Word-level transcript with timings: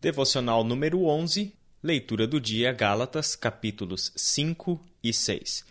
Devocional 0.00 0.64
número 0.64 1.04
11, 1.04 1.52
leitura 1.82 2.26
do 2.26 2.40
dia 2.40 2.72
Gálatas, 2.72 3.36
capítulos 3.36 4.10
5 4.16 4.80
e 5.04 5.12
6. 5.12 5.62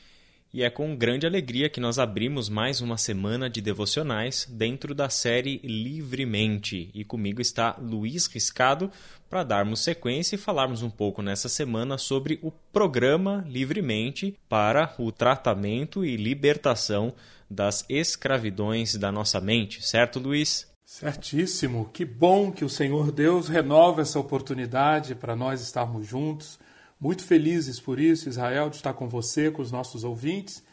E 0.53 0.61
é 0.61 0.69
com 0.69 0.95
grande 0.95 1.25
alegria 1.25 1.67
que 1.67 1.79
nós 1.79 1.97
abrimos 1.97 2.47
mais 2.47 2.79
uma 2.79 2.95
semana 2.95 3.49
de 3.49 3.59
devocionais 3.59 4.47
dentro 4.47 4.93
da 4.93 5.09
série 5.09 5.57
Livremente. 5.63 6.91
E 6.93 7.03
comigo 7.03 7.41
está 7.41 7.75
Luiz 7.81 8.27
Riscado 8.27 8.91
para 9.27 9.43
darmos 9.43 9.79
sequência 9.79 10.35
e 10.35 10.39
falarmos 10.39 10.83
um 10.83 10.91
pouco 10.91 11.23
nessa 11.23 11.49
semana 11.49 11.97
sobre 11.97 12.37
o 12.43 12.51
programa 12.51 13.43
Livremente 13.49 14.37
para 14.47 14.93
o 14.99 15.11
tratamento 15.11 16.05
e 16.05 16.15
libertação 16.15 17.15
das 17.49 17.83
escravidões 17.89 18.93
da 18.93 19.11
nossa 19.11 19.41
mente, 19.41 19.83
certo, 19.83 20.19
Luiz? 20.19 20.68
Certíssimo. 20.89 21.87
Que 21.93 22.03
bom 22.03 22.51
que 22.51 22.65
o 22.65 22.69
Senhor 22.69 23.11
Deus 23.11 23.47
renova 23.47 24.01
essa 24.01 24.19
oportunidade 24.19 25.13
para 25.13 25.35
nós 25.35 25.61
estarmos 25.61 26.07
juntos. 26.07 26.59
Muito 26.99 27.23
felizes 27.23 27.79
por 27.79 27.99
isso, 27.99 28.27
Israel, 28.27 28.71
de 28.71 28.77
estar 28.77 28.93
com 28.93 29.07
você, 29.07 29.51
com 29.51 29.61
os 29.61 29.71
nossos 29.71 30.03
ouvintes. 30.03 30.63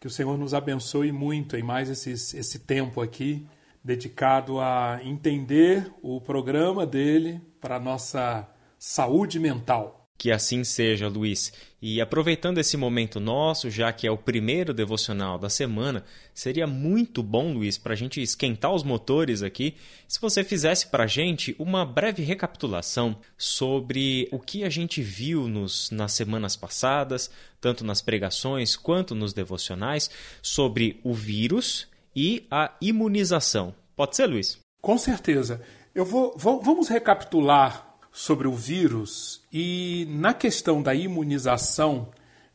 Que 0.00 0.06
o 0.06 0.10
Senhor 0.10 0.38
nos 0.38 0.54
abençoe 0.54 1.12
muito 1.12 1.54
em 1.54 1.62
mais 1.62 1.90
esses, 1.90 2.32
esse 2.32 2.60
tempo 2.60 3.02
aqui 3.02 3.46
dedicado 3.84 4.58
a 4.58 5.00
entender 5.04 5.92
o 6.00 6.18
programa 6.18 6.86
dele 6.86 7.38
para 7.60 7.76
a 7.76 7.80
nossa 7.80 8.48
saúde 8.78 9.38
mental. 9.38 9.97
Que 10.18 10.32
assim 10.32 10.64
seja, 10.64 11.06
Luiz. 11.06 11.52
E 11.80 12.00
aproveitando 12.00 12.58
esse 12.58 12.76
momento 12.76 13.20
nosso, 13.20 13.70
já 13.70 13.92
que 13.92 14.04
é 14.04 14.10
o 14.10 14.18
primeiro 14.18 14.74
devocional 14.74 15.38
da 15.38 15.48
semana, 15.48 16.04
seria 16.34 16.66
muito 16.66 17.22
bom, 17.22 17.52
Luiz, 17.52 17.78
para 17.78 17.92
a 17.92 17.96
gente 17.96 18.20
esquentar 18.20 18.74
os 18.74 18.82
motores 18.82 19.44
aqui, 19.44 19.76
se 20.08 20.20
você 20.20 20.42
fizesse 20.42 20.88
para 20.88 21.04
a 21.04 21.06
gente 21.06 21.54
uma 21.56 21.86
breve 21.86 22.24
recapitulação 22.24 23.16
sobre 23.36 24.28
o 24.32 24.40
que 24.40 24.64
a 24.64 24.68
gente 24.68 25.00
viu 25.00 25.46
nos, 25.46 25.88
nas 25.92 26.14
semanas 26.14 26.56
passadas, 26.56 27.30
tanto 27.60 27.84
nas 27.84 28.02
pregações 28.02 28.74
quanto 28.74 29.14
nos 29.14 29.32
devocionais, 29.32 30.10
sobre 30.42 30.98
o 31.04 31.14
vírus 31.14 31.86
e 32.14 32.44
a 32.50 32.74
imunização. 32.80 33.72
Pode 33.94 34.16
ser, 34.16 34.26
Luiz? 34.26 34.58
Com 34.82 34.98
certeza. 34.98 35.62
Eu 35.94 36.04
vou, 36.04 36.34
vou 36.36 36.60
vamos 36.60 36.88
recapitular 36.88 37.87
sobre 38.18 38.48
o 38.48 38.52
vírus 38.52 39.40
e 39.52 40.04
na 40.10 40.34
questão 40.34 40.82
da 40.82 40.92
imunização 40.92 42.08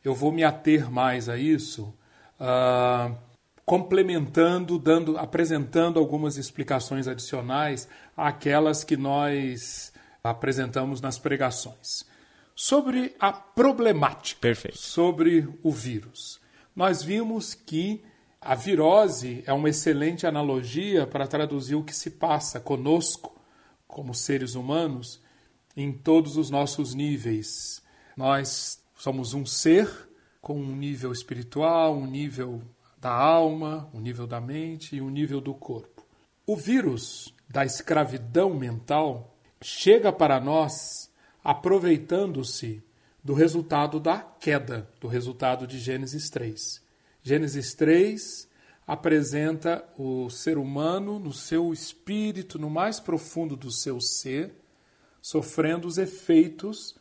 eu 0.04 0.14
vou 0.14 0.30
me 0.30 0.44
ater 0.44 0.90
mais 0.90 1.26
a 1.26 1.38
isso, 1.38 1.84
uh, 2.38 3.16
complementando, 3.64 4.78
dando, 4.78 5.16
apresentando 5.16 5.98
algumas 5.98 6.36
explicações 6.36 7.08
adicionais 7.08 7.88
àquelas 8.14 8.84
que 8.84 8.94
nós 8.94 9.90
apresentamos 10.22 11.00
nas 11.00 11.18
pregações. 11.18 12.04
Sobre 12.54 13.16
a 13.18 13.32
problemática, 13.32 14.42
Perfeito. 14.42 14.76
sobre 14.76 15.48
o 15.62 15.72
vírus. 15.72 16.42
Nós 16.76 17.02
vimos 17.02 17.54
que 17.54 18.04
a 18.38 18.54
virose 18.54 19.42
é 19.46 19.52
uma 19.54 19.70
excelente 19.70 20.26
analogia 20.26 21.06
para 21.06 21.26
traduzir 21.26 21.74
o 21.74 21.82
que 21.82 21.96
se 21.96 22.10
passa 22.10 22.60
conosco, 22.60 23.34
como 23.88 24.12
seres 24.12 24.54
humanos, 24.54 25.23
em 25.76 25.92
todos 25.92 26.36
os 26.36 26.50
nossos 26.50 26.94
níveis. 26.94 27.82
Nós 28.16 28.82
somos 28.96 29.34
um 29.34 29.44
ser 29.44 29.88
com 30.40 30.58
um 30.58 30.76
nível 30.76 31.12
espiritual, 31.12 31.96
um 31.96 32.06
nível 32.06 32.62
da 33.00 33.12
alma, 33.12 33.88
um 33.92 34.00
nível 34.00 34.26
da 34.26 34.40
mente 34.40 34.96
e 34.96 35.00
um 35.00 35.10
nível 35.10 35.40
do 35.40 35.54
corpo. 35.54 36.04
O 36.46 36.56
vírus 36.56 37.34
da 37.48 37.64
escravidão 37.64 38.54
mental 38.54 39.36
chega 39.62 40.12
para 40.12 40.40
nós 40.40 41.10
aproveitando-se 41.42 42.82
do 43.22 43.32
resultado 43.32 43.98
da 43.98 44.18
queda, 44.18 44.88
do 45.00 45.08
resultado 45.08 45.66
de 45.66 45.78
Gênesis 45.78 46.28
3. 46.28 46.82
Gênesis 47.22 47.74
3 47.74 48.48
apresenta 48.86 49.82
o 49.98 50.28
ser 50.28 50.58
humano 50.58 51.18
no 51.18 51.32
seu 51.32 51.72
espírito, 51.72 52.58
no 52.58 52.68
mais 52.68 53.00
profundo 53.00 53.56
do 53.56 53.70
seu 53.70 54.00
ser, 54.00 54.54
sofrendo 55.24 55.88
os 55.88 55.96
efeitos 55.96 56.94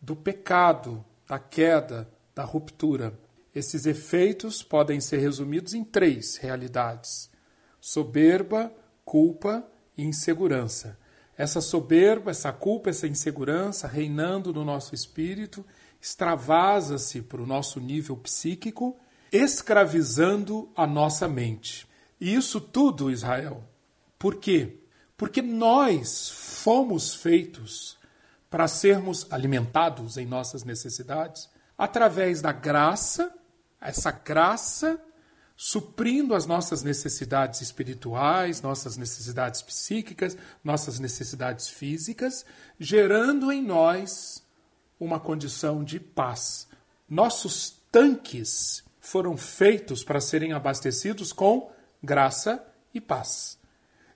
do 0.00 0.16
pecado, 0.16 1.04
da 1.28 1.38
queda, 1.38 2.10
da 2.34 2.42
ruptura. 2.42 3.16
Esses 3.54 3.86
efeitos 3.86 4.64
podem 4.64 5.00
ser 5.00 5.18
resumidos 5.18 5.74
em 5.74 5.84
três 5.84 6.36
realidades: 6.38 7.30
soberba, 7.80 8.72
culpa 9.04 9.64
e 9.96 10.02
insegurança. 10.02 10.98
Essa 11.36 11.60
soberba, 11.60 12.32
essa 12.32 12.52
culpa, 12.52 12.90
essa 12.90 13.06
insegurança 13.06 13.86
reinando 13.86 14.52
no 14.52 14.64
nosso 14.64 14.92
espírito, 14.92 15.64
extravasa-se 16.02 17.22
para 17.22 17.40
o 17.40 17.46
nosso 17.46 17.78
nível 17.78 18.16
psíquico, 18.16 18.98
escravizando 19.30 20.68
a 20.74 20.84
nossa 20.84 21.28
mente. 21.28 21.86
E 22.20 22.34
isso 22.34 22.60
tudo, 22.60 23.08
Israel, 23.08 23.62
por 24.18 24.34
quê? 24.34 24.77
Porque 25.18 25.42
nós 25.42 26.30
fomos 26.30 27.14
feitos 27.14 27.98
para 28.48 28.66
sermos 28.66 29.26
alimentados 29.30 30.16
em 30.16 30.24
nossas 30.24 30.64
necessidades 30.64 31.50
através 31.76 32.40
da 32.40 32.52
graça, 32.52 33.34
essa 33.80 34.10
graça 34.10 34.98
suprindo 35.60 36.36
as 36.36 36.46
nossas 36.46 36.84
necessidades 36.84 37.60
espirituais, 37.60 38.62
nossas 38.62 38.96
necessidades 38.96 39.60
psíquicas, 39.60 40.36
nossas 40.62 41.00
necessidades 41.00 41.68
físicas, 41.68 42.46
gerando 42.78 43.50
em 43.50 43.60
nós 43.60 44.40
uma 45.00 45.18
condição 45.18 45.82
de 45.82 45.98
paz. 45.98 46.68
Nossos 47.08 47.74
tanques 47.90 48.84
foram 49.00 49.36
feitos 49.36 50.04
para 50.04 50.20
serem 50.20 50.52
abastecidos 50.52 51.32
com 51.32 51.72
graça 52.00 52.64
e 52.94 53.00
paz. 53.00 53.57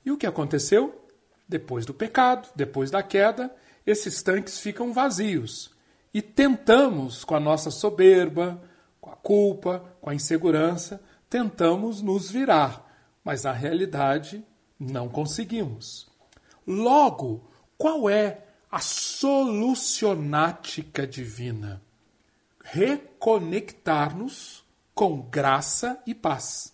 E 0.04 0.10
o 0.10 0.16
que 0.16 0.26
aconteceu? 0.26 1.00
Depois 1.48 1.86
do 1.86 1.94
pecado, 1.94 2.48
depois 2.54 2.90
da 2.90 3.02
queda, 3.02 3.54
esses 3.86 4.22
tanques 4.22 4.58
ficam 4.58 4.92
vazios. 4.92 5.70
E 6.14 6.20
tentamos, 6.20 7.24
com 7.24 7.34
a 7.34 7.40
nossa 7.40 7.70
soberba, 7.70 8.62
com 9.00 9.10
a 9.10 9.16
culpa, 9.16 9.82
com 10.00 10.10
a 10.10 10.14
insegurança, 10.14 11.02
tentamos 11.28 12.02
nos 12.02 12.30
virar, 12.30 12.88
mas 13.24 13.42
na 13.44 13.52
realidade 13.52 14.44
não 14.78 15.08
conseguimos. 15.08 16.06
Logo, 16.66 17.48
qual 17.78 18.08
é 18.08 18.44
a 18.70 18.80
solucionática 18.80 21.06
divina? 21.06 21.82
Reconectar-nos 22.62 24.64
com 24.94 25.22
graça 25.22 26.00
e 26.06 26.14
paz. 26.14 26.72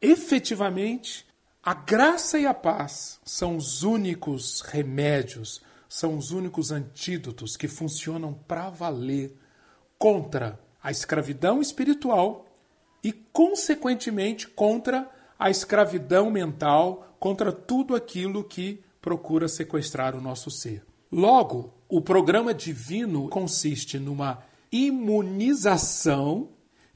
Efetivamente, 0.00 1.26
a 1.70 1.74
graça 1.74 2.36
e 2.36 2.46
a 2.46 2.52
paz 2.52 3.20
são 3.24 3.56
os 3.56 3.84
únicos 3.84 4.60
remédios, 4.60 5.62
são 5.88 6.16
os 6.16 6.32
únicos 6.32 6.72
antídotos 6.72 7.56
que 7.56 7.68
funcionam 7.68 8.34
para 8.34 8.68
valer 8.70 9.38
contra 9.96 10.58
a 10.82 10.90
escravidão 10.90 11.60
espiritual 11.60 12.44
e, 13.04 13.12
consequentemente, 13.12 14.48
contra 14.48 15.08
a 15.38 15.48
escravidão 15.48 16.28
mental, 16.28 17.14
contra 17.20 17.52
tudo 17.52 17.94
aquilo 17.94 18.42
que 18.42 18.82
procura 19.00 19.46
sequestrar 19.46 20.16
o 20.16 20.20
nosso 20.20 20.50
ser. 20.50 20.84
Logo, 21.12 21.72
o 21.88 22.00
programa 22.00 22.52
divino 22.52 23.28
consiste 23.28 23.96
numa 23.96 24.42
imunização 24.72 26.48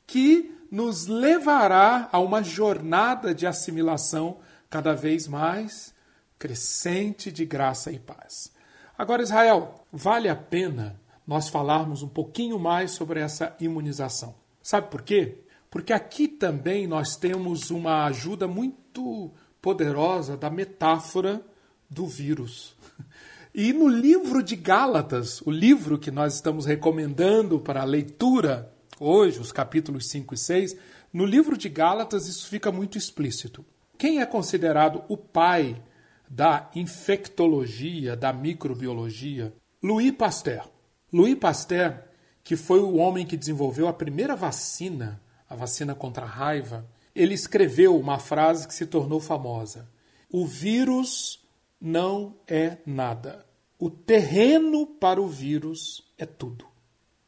que 0.04 0.52
nos 0.68 1.06
levará 1.06 2.08
a 2.10 2.18
uma 2.18 2.42
jornada 2.42 3.32
de 3.32 3.46
assimilação 3.46 4.38
cada 4.74 4.92
vez 4.92 5.28
mais 5.28 5.94
crescente 6.36 7.30
de 7.30 7.44
graça 7.44 7.92
e 7.92 7.98
paz. 8.00 8.52
Agora, 8.98 9.22
Israel, 9.22 9.86
vale 9.92 10.28
a 10.28 10.34
pena 10.34 11.00
nós 11.24 11.48
falarmos 11.48 12.02
um 12.02 12.08
pouquinho 12.08 12.58
mais 12.58 12.90
sobre 12.90 13.20
essa 13.20 13.54
imunização. 13.60 14.34
Sabe 14.60 14.90
por 14.90 15.02
quê? 15.02 15.44
Porque 15.70 15.92
aqui 15.92 16.26
também 16.26 16.88
nós 16.88 17.14
temos 17.14 17.70
uma 17.70 18.06
ajuda 18.06 18.48
muito 18.48 19.30
poderosa 19.62 20.36
da 20.36 20.50
metáfora 20.50 21.40
do 21.88 22.04
vírus. 22.06 22.76
E 23.56 23.72
no 23.72 23.86
livro 23.86 24.42
de 24.42 24.56
Gálatas, 24.56 25.40
o 25.42 25.50
livro 25.52 25.96
que 25.96 26.10
nós 26.10 26.34
estamos 26.34 26.66
recomendando 26.66 27.60
para 27.60 27.82
a 27.82 27.84
leitura 27.84 28.74
hoje, 28.98 29.38
os 29.38 29.52
capítulos 29.52 30.08
5 30.08 30.34
e 30.34 30.36
6, 30.36 30.76
no 31.12 31.24
livro 31.24 31.56
de 31.56 31.68
Gálatas 31.68 32.26
isso 32.26 32.48
fica 32.48 32.72
muito 32.72 32.98
explícito. 32.98 33.64
Quem 33.96 34.20
é 34.20 34.26
considerado 34.26 35.04
o 35.08 35.16
pai 35.16 35.82
da 36.28 36.70
infectologia, 36.74 38.16
da 38.16 38.32
microbiologia? 38.32 39.54
Louis 39.82 40.12
Pasteur. 40.12 40.68
Louis 41.12 41.34
Pasteur, 41.36 42.02
que 42.42 42.56
foi 42.56 42.80
o 42.80 42.96
homem 42.96 43.24
que 43.24 43.36
desenvolveu 43.36 43.86
a 43.86 43.92
primeira 43.92 44.34
vacina, 44.34 45.20
a 45.48 45.54
vacina 45.54 45.94
contra 45.94 46.24
a 46.24 46.28
raiva, 46.28 46.86
ele 47.14 47.34
escreveu 47.34 47.96
uma 47.98 48.18
frase 48.18 48.66
que 48.66 48.74
se 48.74 48.86
tornou 48.86 49.20
famosa: 49.20 49.88
O 50.30 50.44
vírus 50.44 51.44
não 51.80 52.34
é 52.46 52.78
nada. 52.84 53.46
O 53.78 53.90
terreno 53.90 54.86
para 54.86 55.20
o 55.20 55.28
vírus 55.28 56.02
é 56.18 56.26
tudo. 56.26 56.66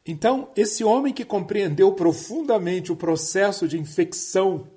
Então, 0.05 0.49
esse 0.55 0.83
homem 0.83 1.13
que 1.13 1.25
compreendeu 1.25 1.91
profundamente 1.93 2.91
o 2.91 2.95
processo 2.95 3.67
de 3.67 3.77
infecção, 3.77 4.67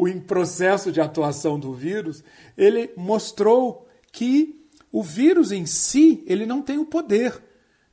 o 0.00 0.20
processo 0.22 0.90
de 0.90 1.00
atuação 1.00 1.58
do 1.58 1.74
vírus, 1.74 2.24
ele 2.56 2.90
mostrou 2.96 3.86
que 4.10 4.66
o 4.90 5.02
vírus 5.02 5.52
em 5.52 5.66
si, 5.66 6.24
ele 6.26 6.46
não 6.46 6.62
tem 6.62 6.78
o 6.78 6.86
poder 6.86 7.42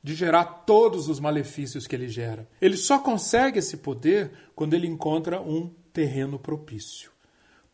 de 0.02 0.14
gerar 0.14 0.44
todos 0.44 1.08
os 1.08 1.20
malefícios 1.20 1.86
que 1.86 1.94
ele 1.94 2.08
gera. 2.08 2.48
Ele 2.60 2.76
só 2.76 2.98
consegue 2.98 3.58
esse 3.58 3.76
poder 3.76 4.30
quando 4.54 4.72
ele 4.72 4.86
encontra 4.86 5.40
um 5.40 5.70
terreno 5.92 6.38
propício. 6.38 7.10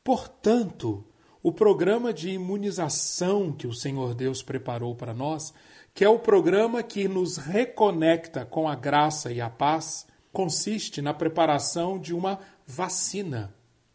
Portanto, 0.02 1.04
o 1.40 1.52
programa 1.52 2.12
de 2.12 2.30
imunização 2.30 3.52
que 3.52 3.66
o 3.66 3.72
Senhor 3.72 4.14
Deus 4.14 4.42
preparou 4.42 4.96
para 4.96 5.14
nós, 5.14 5.54
que 5.94 6.04
é 6.04 6.08
o 6.08 6.18
programa 6.18 6.82
que 6.82 7.06
nos 7.06 7.36
reconecta 7.36 8.44
com 8.44 8.68
a 8.68 8.74
graça 8.74 9.30
e 9.30 9.40
a 9.40 9.48
paz, 9.48 10.06
consiste 10.32 11.00
na 11.00 11.14
preparação 11.14 11.98
de 11.98 12.12
uma 12.12 12.40
vacina. 12.66 13.54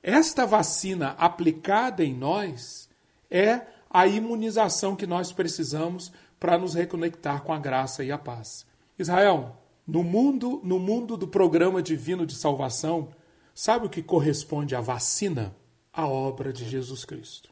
Esta 0.09 0.43
vacina 0.43 1.09
aplicada 1.19 2.03
em 2.03 2.15
nós 2.15 2.89
é 3.29 3.61
a 3.87 4.07
imunização 4.07 4.95
que 4.95 5.05
nós 5.05 5.31
precisamos 5.31 6.11
para 6.39 6.57
nos 6.57 6.73
reconectar 6.73 7.43
com 7.43 7.53
a 7.53 7.59
graça 7.59 8.03
e 8.03 8.11
a 8.11 8.17
paz. 8.17 8.65
Israel, 8.97 9.55
no 9.85 10.03
mundo, 10.03 10.61
no 10.63 10.79
mundo 10.79 11.15
do 11.15 11.27
programa 11.27 11.79
divino 11.79 12.25
de 12.25 12.33
salvação, 12.33 13.09
sabe 13.53 13.85
o 13.85 13.89
que 13.89 14.01
corresponde 14.01 14.75
à 14.75 14.81
vacina? 14.81 15.55
A 15.93 16.07
obra 16.07 16.51
de 16.51 16.67
Jesus 16.67 17.05
Cristo. 17.05 17.51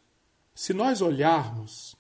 Se 0.55 0.73
nós 0.73 0.99
olharmos 0.99 1.95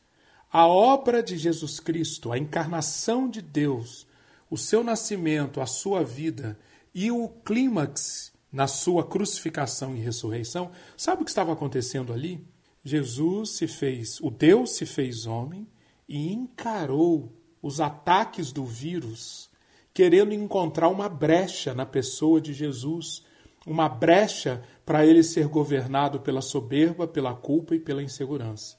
a 0.51 0.65
obra 0.65 1.21
de 1.21 1.37
Jesus 1.37 1.79
Cristo, 1.79 2.31
a 2.31 2.37
encarnação 2.39 3.29
de 3.29 3.43
Deus, 3.43 4.07
o 4.49 4.57
seu 4.57 4.83
nascimento, 4.83 5.61
a 5.61 5.67
sua 5.67 6.03
vida 6.03 6.57
e 6.95 7.11
o 7.11 7.29
clímax 7.45 8.35
na 8.57 8.65
sua 8.65 9.03
crucificação 9.03 9.95
e 9.95 9.99
ressurreição, 9.99 10.71
sabe 10.97 11.21
o 11.21 11.25
que 11.25 11.29
estava 11.29 11.53
acontecendo 11.53 12.11
ali? 12.11 12.43
Jesus 12.83 13.51
se 13.51 13.67
fez, 13.67 14.19
o 14.19 14.31
Deus 14.31 14.71
se 14.71 14.83
fez 14.83 15.27
homem 15.27 15.67
e 16.09 16.33
encarou 16.33 17.31
os 17.61 17.79
ataques 17.79 18.51
do 18.51 18.65
vírus, 18.65 19.47
querendo 19.93 20.33
encontrar 20.33 20.89
uma 20.89 21.07
brecha 21.07 21.75
na 21.75 21.85
pessoa 21.85 22.41
de 22.41 22.51
Jesus, 22.51 23.23
uma 23.63 23.87
brecha 23.87 24.63
para 24.83 25.05
ele 25.05 25.21
ser 25.21 25.47
governado 25.47 26.19
pela 26.21 26.41
soberba, 26.41 27.07
pela 27.07 27.35
culpa 27.35 27.75
e 27.75 27.79
pela 27.79 28.01
insegurança. 28.01 28.75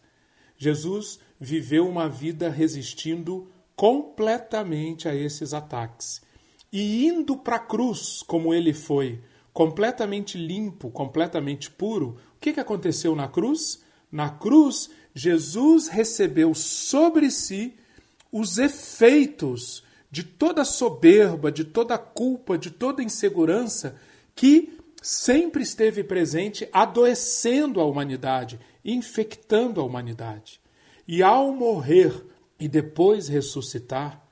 Jesus 0.56 1.20
viveu 1.38 1.88
uma 1.88 2.08
vida 2.08 2.50
resistindo 2.50 3.48
completamente 3.76 5.08
a 5.08 5.14
esses 5.14 5.54
ataques. 5.54 6.20
E 6.72 7.06
indo 7.06 7.36
para 7.36 7.56
a 7.56 7.60
cruz, 7.60 8.24
como 8.26 8.52
ele 8.52 8.74
foi, 8.74 9.22
completamente 9.58 10.38
limpo, 10.38 10.88
completamente 10.88 11.68
puro, 11.68 12.16
o 12.36 12.38
que, 12.40 12.52
que 12.52 12.60
aconteceu 12.60 13.16
na 13.16 13.26
cruz? 13.26 13.82
Na 14.08 14.30
cruz, 14.30 14.88
Jesus 15.12 15.88
recebeu 15.88 16.54
sobre 16.54 17.28
si 17.28 17.74
os 18.30 18.58
efeitos 18.58 19.82
de 20.12 20.22
toda 20.22 20.64
soberba, 20.64 21.50
de 21.50 21.64
toda 21.64 21.98
culpa, 21.98 22.56
de 22.56 22.70
toda 22.70 23.02
insegurança 23.02 24.00
que 24.32 24.78
sempre 25.02 25.64
esteve 25.64 26.04
presente, 26.04 26.68
adoecendo 26.72 27.80
a 27.80 27.84
humanidade, 27.84 28.60
infectando 28.84 29.80
a 29.80 29.84
humanidade. 29.84 30.60
E 31.04 31.20
ao 31.20 31.52
morrer 31.52 32.14
e 32.60 32.68
depois 32.68 33.26
ressuscitar, 33.26 34.24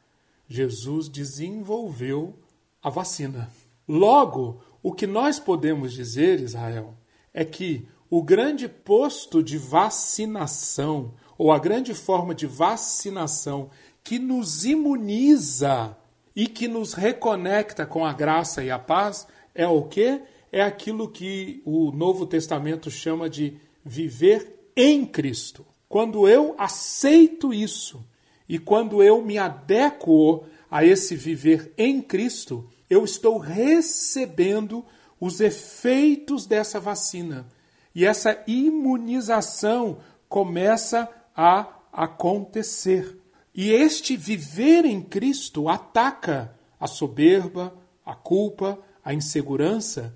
Jesus 0.49 1.09
desenvolveu 1.09 2.39
a 2.81 2.89
vacina. 2.89 3.51
Logo, 3.89 4.61
o 4.87 4.93
que 4.93 5.05
nós 5.05 5.41
podemos 5.41 5.93
dizer, 5.93 6.39
Israel, 6.39 6.95
é 7.35 7.45
que 7.45 7.89
o 8.09 8.23
grande 8.23 8.69
posto 8.69 9.43
de 9.43 9.59
vacinação, 9.59 11.13
ou 11.37 11.51
a 11.51 11.59
grande 11.59 11.93
forma 11.93 12.33
de 12.33 12.47
vacinação 12.47 13.69
que 14.05 14.17
nos 14.17 14.65
imuniza 14.65 15.99
e 16.37 16.47
que 16.47 16.69
nos 16.69 16.93
reconecta 16.93 17.85
com 17.85 18.07
a 18.07 18.13
graça 18.13 18.63
e 18.63 18.71
a 18.71 18.79
paz 18.79 19.27
é 19.53 19.67
o 19.67 19.83
que? 19.83 20.21
É 20.53 20.63
aquilo 20.63 21.09
que 21.09 21.61
o 21.65 21.91
Novo 21.91 22.25
Testamento 22.25 22.89
chama 22.89 23.29
de 23.29 23.59
viver 23.85 24.71
em 24.77 25.05
Cristo. 25.05 25.67
Quando 25.89 26.29
eu 26.29 26.55
aceito 26.57 27.53
isso 27.53 28.07
e 28.49 28.57
quando 28.57 29.03
eu 29.03 29.21
me 29.21 29.37
adequo 29.37 30.45
a 30.71 30.85
esse 30.85 31.17
viver 31.17 31.73
em 31.77 32.01
Cristo, 32.01 32.71
eu 32.89 33.05
estou 33.05 33.39
recebendo 33.39 34.85
os 35.21 35.41
efeitos 35.41 36.47
dessa 36.47 36.79
vacina. 36.79 37.47
E 37.95 38.05
essa 38.05 38.43
imunização 38.47 39.99
começa 40.29 41.09
a 41.35 41.67
acontecer. 41.93 43.19
E 43.55 43.71
este 43.71 44.17
viver 44.17 44.85
em 44.85 45.01
Cristo 45.01 45.69
ataca 45.69 46.55
a 46.79 46.87
soberba, 46.87 47.75
a 48.05 48.15
culpa, 48.15 48.79
a 49.03 49.15
insegurança 49.15 50.15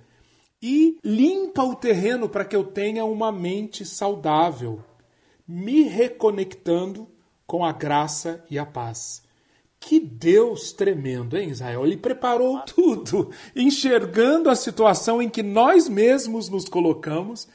e 0.61 0.99
limpa 1.03 1.63
o 1.63 1.75
terreno 1.75 2.29
para 2.29 2.45
que 2.45 2.55
eu 2.55 2.65
tenha 2.65 3.05
uma 3.05 3.33
mente 3.33 3.85
saudável, 3.87 4.85
me 5.49 5.85
reconectando 5.85 7.09
com 7.47 7.65
a 7.65 7.73
graça 7.73 8.45
e 8.51 8.59
a 8.59 8.67
paz. 8.67 9.23
Que 9.81 9.99
Deus 9.99 10.73
tremendo, 10.73 11.39
hein, 11.39 11.49
Israel? 11.49 11.87
Ele 11.87 11.97
preparou 11.97 12.61
tudo, 12.61 13.31
enxergando 13.57 14.51
a 14.51 14.55
situação 14.55 15.23
em 15.23 15.29
que 15.29 15.43
nós 15.43 15.89
mesmos 15.89 16.51
nos 16.51 16.67
colocamos. 16.67 17.49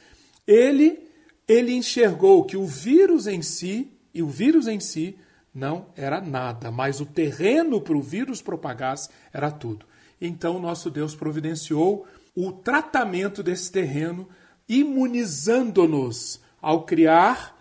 Ele, 0.44 1.08
ele 1.46 1.72
enxergou 1.72 2.44
que 2.44 2.56
o 2.56 2.66
vírus 2.66 3.28
em 3.28 3.40
si, 3.42 3.92
e 4.12 4.24
o 4.24 4.28
vírus 4.28 4.66
em 4.66 4.80
si, 4.80 5.16
não 5.54 5.86
era 5.96 6.20
nada, 6.20 6.70
mas 6.70 7.00
o 7.00 7.06
terreno 7.06 7.80
para 7.80 7.96
o 7.96 8.02
vírus 8.02 8.42
propagasse 8.42 9.08
era 9.32 9.50
tudo. 9.50 9.86
Então, 10.20 10.58
nosso 10.58 10.90
Deus 10.90 11.14
providenciou 11.14 12.06
o 12.34 12.52
tratamento 12.52 13.42
desse 13.42 13.70
terreno, 13.70 14.28
imunizando-nos 14.68 16.40
ao 16.60 16.84
criar 16.84 17.56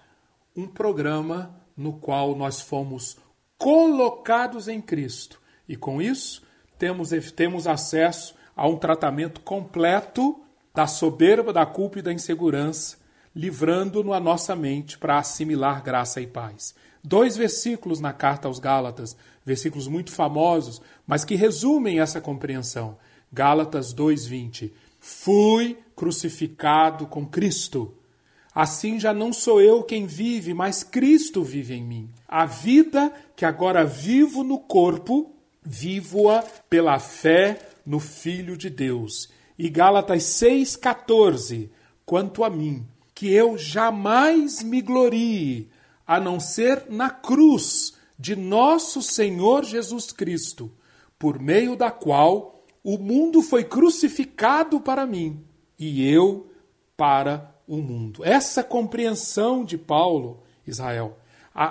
um 0.56 0.68
programa 0.68 1.56
no 1.78 1.94
qual 1.94 2.36
nós 2.36 2.60
fomos 2.60 3.18
colocados 3.57 4.68
em 4.68 4.81
Cristo. 4.81 5.42
E 5.68 5.75
com 5.75 6.02
isso, 6.02 6.44
temos, 6.78 7.09
temos 7.35 7.68
acesso 7.68 8.35
a 8.56 8.68
um 8.68 8.78
tratamento 8.78 9.42
completo 9.42 10.40
da 10.74 10.88
soberba, 10.88 11.54
da 11.54 11.66
culpa 11.66 12.00
e 12.00 12.02
da 12.02 12.14
insegurança, 12.14 12.97
livrando-no 13.35 14.14
a 14.14 14.19
nossa 14.19 14.56
mente 14.56 14.97
para 14.97 15.18
assimilar 15.18 15.83
graça 15.83 16.21
e 16.21 16.28
paz. 16.28 16.76
Dois 17.04 17.38
versículos 17.38 18.00
na 18.00 18.12
carta 18.12 18.47
aos 18.47 18.59
Gálatas, 18.59 19.16
versículos 19.45 19.88
muito 19.88 20.12
famosos, 20.12 20.81
mas 21.06 21.24
que 21.24 21.35
resumem 21.35 22.00
essa 22.00 22.19
compreensão. 22.19 22.97
Gálatas 23.31 23.94
2:20. 23.94 24.74
Fui 25.00 25.78
crucificado 25.95 27.06
com 27.06 27.26
Cristo. 27.26 27.94
Assim 28.56 28.97
já 28.97 29.14
não 29.14 29.33
sou 29.33 29.59
eu 29.59 29.83
quem 29.83 30.06
vive, 30.06 30.54
mas 30.54 30.81
Cristo 30.81 31.44
vive 31.44 31.74
em 31.74 31.83
mim. 31.83 32.09
A 32.26 32.45
vida 32.45 33.12
que 33.35 33.44
agora 33.44 33.83
vivo 33.83 34.45
no 34.45 34.57
corpo, 34.57 35.35
vivo-a 35.62 36.42
pela 36.69 36.97
fé 36.97 37.59
no 37.85 38.00
Filho 38.00 38.56
de 38.56 38.69
Deus. 38.69 39.30
E 39.59 39.69
Gálatas 39.69 40.24
6,14: 40.24 41.69
Quanto 42.06 42.45
a 42.45 42.50
mim, 42.50 42.88
que 43.14 43.30
eu 43.30 43.57
jamais 43.57 44.64
me 44.64 44.81
glorie, 44.81 45.69
a 46.07 46.18
não 46.18 46.40
ser 46.40 46.85
na 46.90 47.09
cruz 47.09 47.97
de 48.18 48.38
nosso 48.38 49.02
Senhor 49.02 49.66
Jesus 49.66 50.14
Cristo, 50.14 50.71
por 51.19 51.40
meio 51.40 51.76
da 51.76 51.92
qual 51.92 52.64
o 52.81 52.97
mundo 52.97 53.42
foi 53.42 53.66
crucificado 53.66 54.80
para 54.80 55.06
mim 55.06 55.44
e 55.78 56.07
eu 56.07 56.47
para 56.95 57.55
o 57.68 57.78
mundo. 57.78 58.24
Essa 58.24 58.64
compreensão 58.64 59.64
de 59.64 59.78
Paulo, 59.78 60.44
Israel, 60.66 61.18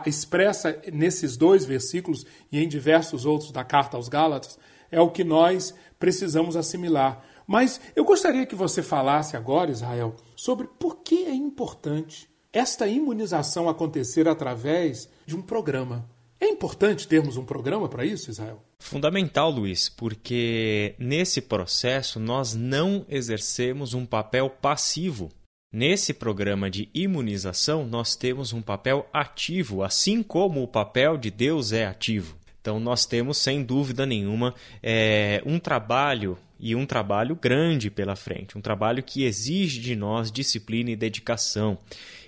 expressa 0.07 0.81
nesses 0.93 1.37
dois 1.37 1.65
versículos 1.65 2.25
e 2.51 2.63
em 2.63 2.69
diversos 2.69 3.27
outros 3.27 3.53
da 3.53 3.63
carta 3.63 3.97
aos 3.97 4.09
Gálatas, 4.09 4.59
é 4.91 5.01
o 5.01 5.11
que 5.11 5.25
nós 5.25 5.75
precisamos 5.99 6.57
assimilar. 6.57 7.23
Mas 7.47 7.81
eu 7.95 8.05
gostaria 8.05 8.47
que 8.47 8.55
você 8.55 8.83
falasse 8.83 9.37
agora, 9.37 9.71
Israel, 9.71 10.15
sobre 10.35 10.67
por 10.67 11.03
que 11.03 11.27
é 11.27 11.35
importante 11.35 12.29
esta 12.53 12.87
imunização 12.87 13.69
acontecer 13.69 14.29
através 14.29 15.09
de 15.27 15.37
um 15.37 15.43
programa. 15.43 16.09
É 16.41 16.47
importante 16.47 17.09
termos 17.09 17.37
um 17.37 17.45
programa 17.45 17.89
para 17.89 18.05
isso, 18.05 18.31
Israel? 18.31 18.63
Fundamental, 18.79 19.51
Luiz, 19.51 19.89
porque 19.89 20.95
nesse 20.99 21.41
processo 21.41 22.21
nós 22.21 22.55
não 22.55 23.05
exercemos 23.09 23.95
um 23.95 24.05
papel 24.05 24.51
passivo 24.51 25.31
Nesse 25.77 26.15
programa 26.15 26.71
de 26.71 26.89
imunização, 26.95 27.85
nós 27.85 28.15
temos 28.15 28.53
um 28.53 28.63
papel 28.63 29.09
ativo, 29.13 29.83
assim 29.83 30.23
como 30.23 30.63
o 30.63 30.69
papel 30.69 31.19
de 31.19 31.33
Deus 31.33 31.73
é 31.73 31.85
ativo. 31.85 32.37
Então, 32.61 32.79
nós 32.79 33.05
temos, 33.05 33.39
sem 33.39 33.61
dúvida 33.61 34.07
nenhuma, 34.07 34.55
é, 34.81 35.43
um 35.45 35.59
trabalho 35.59 36.39
e 36.61 36.77
um 36.77 36.87
trabalho 36.87 37.35
grande 37.35 37.91
pela 37.91 38.15
frente, 38.15 38.57
um 38.57 38.61
trabalho 38.61 39.03
que 39.03 39.25
exige 39.25 39.81
de 39.81 39.97
nós 39.97 40.31
disciplina 40.31 40.93
e 40.93 40.97
dedicação. 40.97 41.77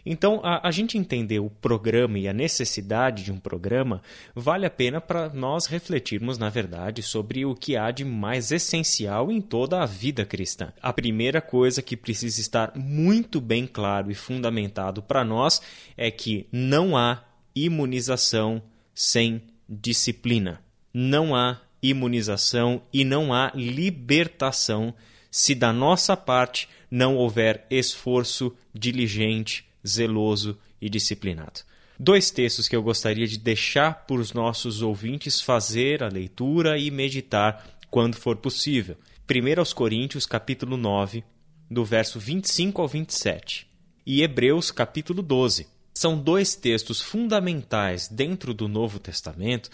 Então, 0.09 0.41
a, 0.45 0.69
a 0.69 0.71
gente 0.71 0.97
entender 0.97 1.41
o 1.41 1.51
programa 1.51 2.17
e 2.17 2.29
a 2.29 2.33
necessidade 2.33 3.25
de 3.25 3.33
um 3.33 3.41
programa 3.41 4.01
vale 4.35 4.65
a 4.65 4.71
pena 4.71 5.01
para 5.01 5.29
nós 5.31 5.67
refletirmos, 5.67 6.39
na 6.39 6.49
verdade, 6.49 7.03
sobre 7.03 7.45
o 7.45 7.57
que 7.57 7.77
há 7.77 7.91
de 7.91 8.05
mais 8.05 8.53
essencial 8.53 9.33
em 9.33 9.41
toda 9.41 9.83
a 9.83 9.87
vida 9.87 10.25
cristã. 10.25 10.73
A 10.81 10.93
primeira 10.93 11.41
coisa 11.41 11.83
que 11.83 11.97
precisa 11.97 12.41
estar 12.41 12.73
muito 12.77 13.41
bem 13.41 13.67
claro 13.67 14.09
e 14.09 14.15
fundamentado 14.15 15.03
para 15.03 15.25
nós 15.25 15.61
é 15.97 16.09
que 16.09 16.47
não 16.53 16.97
há 16.97 17.25
imunização 17.53 18.63
sem 18.95 19.43
disciplina. 19.69 20.61
Não 20.95 21.35
há 21.35 21.61
imunização 21.83 22.83
e 22.93 23.05
não 23.05 23.35
há 23.35 23.51
libertação 23.55 24.95
se 25.31 25.55
da 25.55 25.73
nossa 25.73 26.17
parte 26.17 26.69
não 26.91 27.17
houver 27.17 27.67
esforço 27.71 28.57
diligente, 28.73 29.66
zeloso 29.87 30.59
e 30.81 30.89
disciplinado. 30.89 31.61
Dois 31.99 32.31
textos 32.31 32.69
que 32.69 32.77
eu 32.77 32.83
gostaria 32.83 33.27
de 33.27 33.39
deixar 33.39 34.07
para 34.07 34.17
os 34.17 34.33
nossos 34.33 34.83
ouvintes 34.83 35.41
fazer 35.41 36.03
a 36.03 36.09
leitura 36.09 36.79
e 36.79 36.91
meditar 36.91 37.79
quando 37.91 38.17
for 38.17 38.37
possível. 38.37 38.97
1 39.31 39.59
aos 39.59 39.73
Coríntios, 39.73 40.27
capítulo 40.27 40.77
9, 40.77 41.25
do 41.71 41.85
verso 41.85 42.21
25 42.21 42.83
ao 42.83 42.87
27, 42.87 43.67
e 44.05 44.23
Hebreus, 44.23 44.71
capítulo 44.71 45.23
12. 45.23 45.67
São 45.95 46.19
dois 46.19 46.55
textos 46.55 47.01
fundamentais 47.01 48.07
dentro 48.09 48.53
do 48.53 48.69
Novo 48.69 48.99
Testamento 48.99 49.71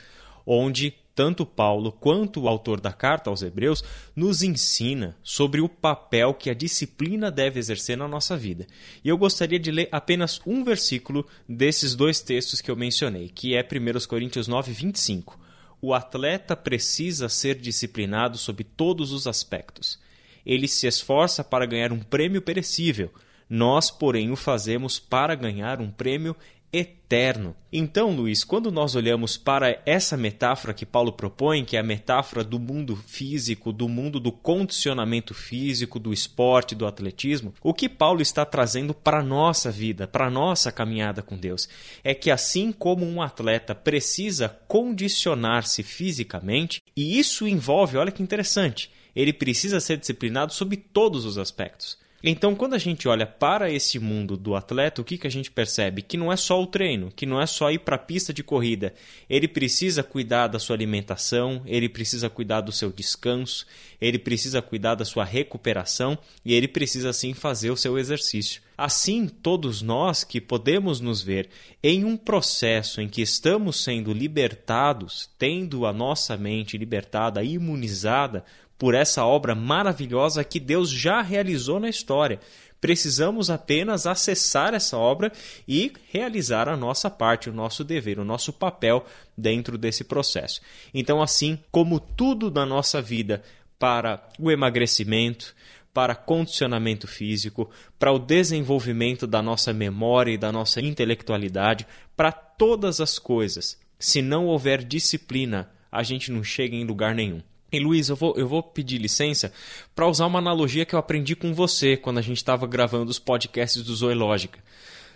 onde 0.47 0.95
tanto 1.15 1.45
Paulo 1.45 1.93
quanto 1.93 2.43
o 2.43 2.49
autor 2.49 2.81
da 2.81 2.93
carta 2.93 3.29
aos 3.29 3.43
Hebreus 3.43 3.85
nos 4.17 4.43
ensina 4.43 5.17
sobre 5.23 5.61
o 5.61 5.69
papel 5.69 6.33
que 6.35 6.49
a 6.49 6.55
disciplina 6.55 7.31
deve 7.31 7.59
exercer 7.59 7.97
na 7.97 8.09
nossa 8.09 8.37
vida. 8.37 8.67
E 9.05 9.09
eu 9.09 9.19
gostaria 9.19 9.59
de 9.59 9.71
ler 9.71 9.89
apenas 9.93 10.41
um 10.47 10.65
versículo 10.65 11.27
desses 11.49 11.95
dois 11.95 12.21
textos 12.21 12.61
que 12.61 12.71
eu 12.71 12.77
mencionei, 12.77 13.29
que 13.29 13.55
é 13.55 13.63
1 13.63 14.07
Coríntios 14.07 14.49
9, 14.49 14.73
25. 14.73 15.39
O 15.81 15.93
atleta 15.93 16.55
precisa 16.57 17.29
ser 17.29 17.57
disciplinado 17.57 18.39
sob 18.39 18.63
todos 18.65 19.13
os 19.13 19.27
aspectos. 19.27 19.99
Ele 20.47 20.67
se 20.67 20.87
esforça 20.87 21.45
para 21.45 21.67
ganhar 21.67 21.93
um 21.93 22.01
prêmio 22.01 22.41
perecível. 22.41 23.13
Nós, 23.49 23.91
porém, 23.91 24.31
o 24.31 24.37
fazemos 24.37 24.99
para 24.99 25.35
ganhar 25.35 25.81
um 25.81 25.91
prêmio 25.91 26.35
eterno. 26.73 27.55
Então, 27.71 28.11
Luiz, 28.11 28.43
quando 28.43 28.73
nós 28.73 28.95
olhamos 28.95 29.37
para 29.37 29.83
essa 29.85 30.17
metáfora 30.17 30.73
que 30.73 30.87
Paulo 30.87 31.13
propõe, 31.13 31.65
que 31.65 31.77
é 31.77 31.81
a 31.81 31.83
metáfora 31.83 32.43
do 32.43 32.59
mundo 32.59 32.97
físico, 32.97 33.73
do 33.73 33.89
mundo 33.89 34.19
do 34.19 34.33
condicionamento 34.33 35.35
físico, 35.35 35.99
do 35.99 36.13
esporte, 36.13 36.75
do 36.75 36.87
atletismo, 36.87 37.53
o 37.63 37.75
que 37.75 37.89
Paulo 37.89 38.23
está 38.23 38.47
trazendo 38.47 38.95
para 38.95 39.21
a 39.21 39.23
nossa 39.23 39.71
vida, 39.71 40.09
para 40.09 40.27
a 40.27 40.31
nossa 40.31 40.73
caminhada 40.73 41.21
com 41.21 41.37
Deus, 41.37 41.69
é 42.03 42.15
que 42.15 42.31
assim 42.31 42.73
como 42.73 43.05
um 43.05 43.21
atleta 43.21 43.75
precisa 43.75 44.49
condicionar-se 44.49 45.83
fisicamente, 45.83 46.81
e 46.97 47.19
isso 47.19 47.47
envolve, 47.47 47.99
olha 47.99 48.11
que 48.13 48.23
interessante, 48.23 48.91
ele 49.15 49.33
precisa 49.33 49.81
ser 49.81 49.99
disciplinado 49.99 50.55
sob 50.55 50.75
todos 50.77 51.27
os 51.27 51.37
aspectos. 51.37 52.02
Então, 52.25 52.55
quando 52.55 52.75
a 52.75 52.79
gente 52.79 53.09
olha 53.09 53.27
para 53.27 53.69
esse 53.69 53.99
mundo 53.99 54.37
do 54.37 54.55
atleta, 54.55 55.03
o 55.03 55.05
que, 55.05 55.19
que 55.19 55.27
a 55.27 55.31
gente 55.31 55.51
percebe? 55.51 56.03
Que 56.03 56.17
não 56.17 56.33
é 56.33 56.37
só 56.37 56.63
o 56.63 56.69
treino, 56.69 57.11
que 57.11 57.27
não 57.27 57.41
é 57.41 57.47
só 57.47 57.69
ir 57.73 57.81
para 57.81 57.97
a 57.97 57.99
pista 57.99 58.33
de 58.33 58.45
corrida. 58.45 58.95
Ele 59.29 59.49
precisa 59.49 60.05
cuidar 60.05 60.47
da 60.47 60.61
sua 60.61 60.77
alimentação, 60.77 61.63
ele 61.67 61.89
precisa 61.89 62.31
cuidar 62.31 62.61
do 62.61 62.71
seu 62.71 62.93
descanso, 62.93 63.67
ele 64.01 64.21
precisa 64.21 64.63
cuidar 64.63 64.95
da 64.95 65.05
sua 65.05 65.25
recuperação 65.25 66.17
e 66.45 66.55
ele 66.55 66.69
precisa 66.69 67.13
sim 67.13 67.35
fazer 67.35 67.71
o 67.71 67.77
seu 67.77 67.99
exercício. 67.99 68.63
Assim, 68.79 69.27
todos 69.27 69.83
nós 69.83 70.23
que 70.23 70.41
podemos 70.41 71.01
nos 71.01 71.23
ver 71.23 71.49
em 71.83 72.05
um 72.05 72.17
processo 72.17 73.01
em 73.01 73.09
que 73.09 73.21
estamos 73.21 73.83
sendo 73.83 74.13
libertados, 74.13 75.29
tendo 75.39 75.87
a 75.87 75.93
nossa 75.93 76.37
mente 76.37 76.79
libertada, 76.79 77.43
imunizada 77.43 78.45
por 78.83 78.97
essa 78.97 79.25
obra 79.25 79.55
maravilhosa 79.55 80.43
que 80.43 80.59
Deus 80.59 80.91
já 80.91 81.23
realizou 81.23 81.79
na 81.79 81.89
história. 81.89 82.41
Precisamos 82.81 83.49
apenas 83.49 84.09
acessar 84.09 84.75
essa 84.75 84.99
obra 84.99 85.31
e 85.69 85.93
realizar 86.11 86.69
a 86.69 86.77
nossa 86.77 87.09
parte, 87.09 87.49
o 87.49 87.53
nosso 87.53 87.85
dever, 87.85 88.19
o 88.19 88.25
nosso 88.25 88.53
papel 88.53 89.07
dentro 89.39 89.79
desse 89.79 90.03
processo. 90.03 90.61
Então, 90.93 91.23
assim 91.23 91.61
como 91.71 92.01
tudo 92.01 92.51
na 92.51 92.67
nossa 92.67 93.01
vida 93.01 93.45
para 93.79 94.21
o 94.37 94.51
emagrecimento, 94.51 95.55
para 95.95 96.17
condicionamento 96.17 97.07
físico, 97.07 97.71
para 98.01 98.11
o 98.11 98.19
desenvolvimento 98.19 99.29
da 99.29 99.41
nossa 99.41 99.73
memória 99.73 100.33
e 100.33 100.39
da 100.39 100.51
nossa 100.51 100.81
intelectualidade, 100.81 101.87
para 102.17 102.33
todas 102.33 103.01
as 103.01 103.17
coisas. 103.17 103.79
Se 103.97 104.21
não 104.21 104.47
houver 104.47 104.83
disciplina, 104.83 105.71
a 105.89 106.03
gente 106.03 106.33
não 106.33 106.43
chega 106.43 106.75
em 106.75 106.85
lugar 106.85 107.15
nenhum. 107.15 107.41
E 107.73 107.81
Luiz, 107.81 108.11
eu 108.11 108.17
vou, 108.17 108.35
eu 108.37 108.47
vou 108.47 108.63
pedir 108.63 108.99
licença 108.99 109.51
para 109.95 110.07
usar 110.07 110.27
uma 110.27 110.39
analogia 110.39 110.85
que 110.85 110.95
eu 110.95 110.99
aprendi 110.99 111.35
com 111.35 111.55
você 111.55 111.97
quando 111.97 112.19
a 112.19 112.23
gente 112.23 112.37
estava 112.37 112.67
gravando 112.67 113.11
os 113.11 113.19
podcasts 113.19 113.83
do 113.83 113.95
Zoológica. 113.95 114.59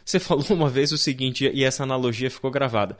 Você 0.02 0.18
falou 0.20 0.46
uma 0.50 0.70
vez 0.70 0.90
o 0.90 0.96
seguinte, 0.96 1.50
e 1.52 1.62
essa 1.62 1.82
analogia 1.82 2.30
ficou 2.30 2.50
gravada. 2.50 2.96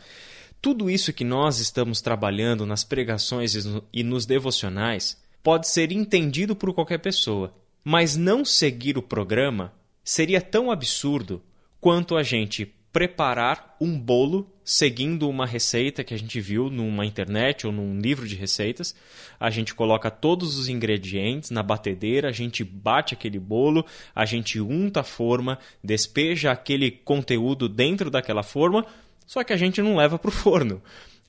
Tudo 0.60 0.90
isso 0.90 1.12
que 1.12 1.24
nós 1.24 1.58
estamos 1.58 2.02
trabalhando 2.02 2.66
nas 2.66 2.84
pregações 2.84 3.54
e 3.92 4.02
nos 4.02 4.26
devocionais 4.26 5.16
pode 5.42 5.68
ser 5.68 5.90
entendido 5.90 6.54
por 6.54 6.74
qualquer 6.74 6.98
pessoa, 6.98 7.54
mas 7.84 8.16
não 8.16 8.44
seguir 8.44 8.98
o 8.98 9.02
programa 9.02 9.72
seria 10.04 10.40
tão 10.40 10.70
absurdo 10.70 11.42
quanto 11.80 12.16
a 12.16 12.22
gente 12.22 12.74
preparar 12.96 13.76
um 13.78 14.00
bolo 14.00 14.50
seguindo 14.64 15.28
uma 15.28 15.44
receita 15.44 16.02
que 16.02 16.14
a 16.14 16.18
gente 16.18 16.40
viu 16.40 16.70
numa 16.70 17.04
internet 17.04 17.66
ou 17.66 17.72
num 17.72 18.00
livro 18.00 18.26
de 18.26 18.34
receitas. 18.34 18.94
A 19.38 19.50
gente 19.50 19.74
coloca 19.74 20.10
todos 20.10 20.56
os 20.56 20.70
ingredientes 20.70 21.50
na 21.50 21.62
batedeira, 21.62 22.30
a 22.30 22.32
gente 22.32 22.64
bate 22.64 23.12
aquele 23.12 23.38
bolo, 23.38 23.84
a 24.14 24.24
gente 24.24 24.58
unta 24.62 25.00
a 25.00 25.04
forma, 25.04 25.58
despeja 25.84 26.50
aquele 26.50 26.90
conteúdo 26.90 27.68
dentro 27.68 28.10
daquela 28.10 28.42
forma, 28.42 28.86
só 29.26 29.44
que 29.44 29.52
a 29.52 29.58
gente 29.58 29.82
não 29.82 29.96
leva 29.96 30.18
para 30.18 30.30
o 30.30 30.32
forno 30.32 30.80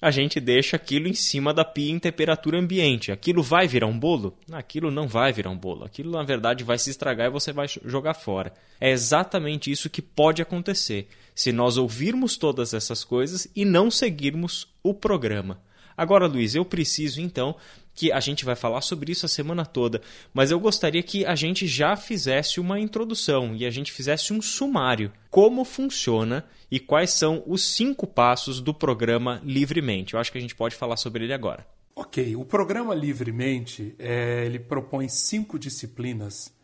a 0.02 0.12
gente 0.12 0.40
deixa 0.40 0.76
aquilo 0.76 1.08
em 1.08 1.14
cima 1.14 1.54
da 1.54 1.66
pia 1.66 1.92
em 1.92 1.98
temperatura 1.98 2.60
ambiente. 2.60 3.12
Aquilo 3.12 3.42
vai 3.42 3.68
virar 3.68 3.88
um 3.88 3.98
bolo? 3.98 4.38
Aquilo 4.52 4.92
não 4.92 5.08
vai 5.08 5.34
virar 5.34 5.50
um 5.50 5.58
bolo. 5.58 5.84
Aquilo, 5.84 6.12
na 6.12 6.24
verdade, 6.24 6.64
vai 6.64 6.78
se 6.78 6.90
estragar 6.90 7.28
e 7.28 7.32
você 7.32 7.52
vai 7.52 7.68
jogar 7.84 8.14
fora. 8.14 8.54
É 8.80 8.92
exatamente 8.92 9.72
isso 9.72 9.90
que 9.90 10.02
pode 10.02 10.42
acontecer 10.42 11.08
se 11.34 11.52
nós 11.52 11.78
ouvirmos 11.78 12.38
todas 12.38 12.74
essas 12.74 13.04
coisas 13.04 13.48
e 13.56 13.66
não 13.66 13.90
seguirmos 13.90 14.68
o 14.84 14.94
programa. 14.94 15.60
Agora, 15.96 16.28
Luiz, 16.28 16.54
eu 16.54 16.64
preciso 16.64 17.20
então 17.20 17.56
que 17.98 18.12
a 18.12 18.20
gente 18.20 18.46
vai 18.46 18.56
falar 18.56 18.82
sobre 18.82 19.12
isso 19.12 19.26
a 19.26 19.30
semana 19.30 19.66
toda, 19.66 20.04
mas 20.32 20.52
eu 20.52 20.60
gostaria 20.60 21.02
que 21.02 21.26
a 21.26 21.34
gente 21.34 21.66
já 21.66 21.98
fizesse 21.98 22.60
uma 22.60 22.80
introdução 22.80 23.56
e 23.56 23.66
a 23.66 23.72
gente 23.72 23.92
fizesse 23.92 24.32
um 24.32 24.40
sumário. 24.40 25.12
Como 25.32 25.66
funciona 25.66 26.46
e 26.70 26.80
quais 26.80 27.10
são 27.10 27.44
os 27.48 27.64
cinco 27.64 28.06
passos 28.06 28.62
do 28.62 28.72
programa 28.72 29.42
Livremente. 29.44 30.14
Eu 30.14 30.20
acho 30.20 30.32
que 30.32 30.38
a 30.38 30.42
gente 30.42 30.54
pode 30.54 30.76
falar 30.76 30.96
sobre 30.96 31.24
ele 31.24 31.34
agora. 31.34 31.66
Ok, 31.96 32.36
o 32.36 32.46
programa 32.46 32.94
Livremente 32.94 33.96
é, 33.98 34.46
ele 34.46 34.60
propõe 34.60 35.10
cinco 35.10 35.58
disciplinas 35.58 36.56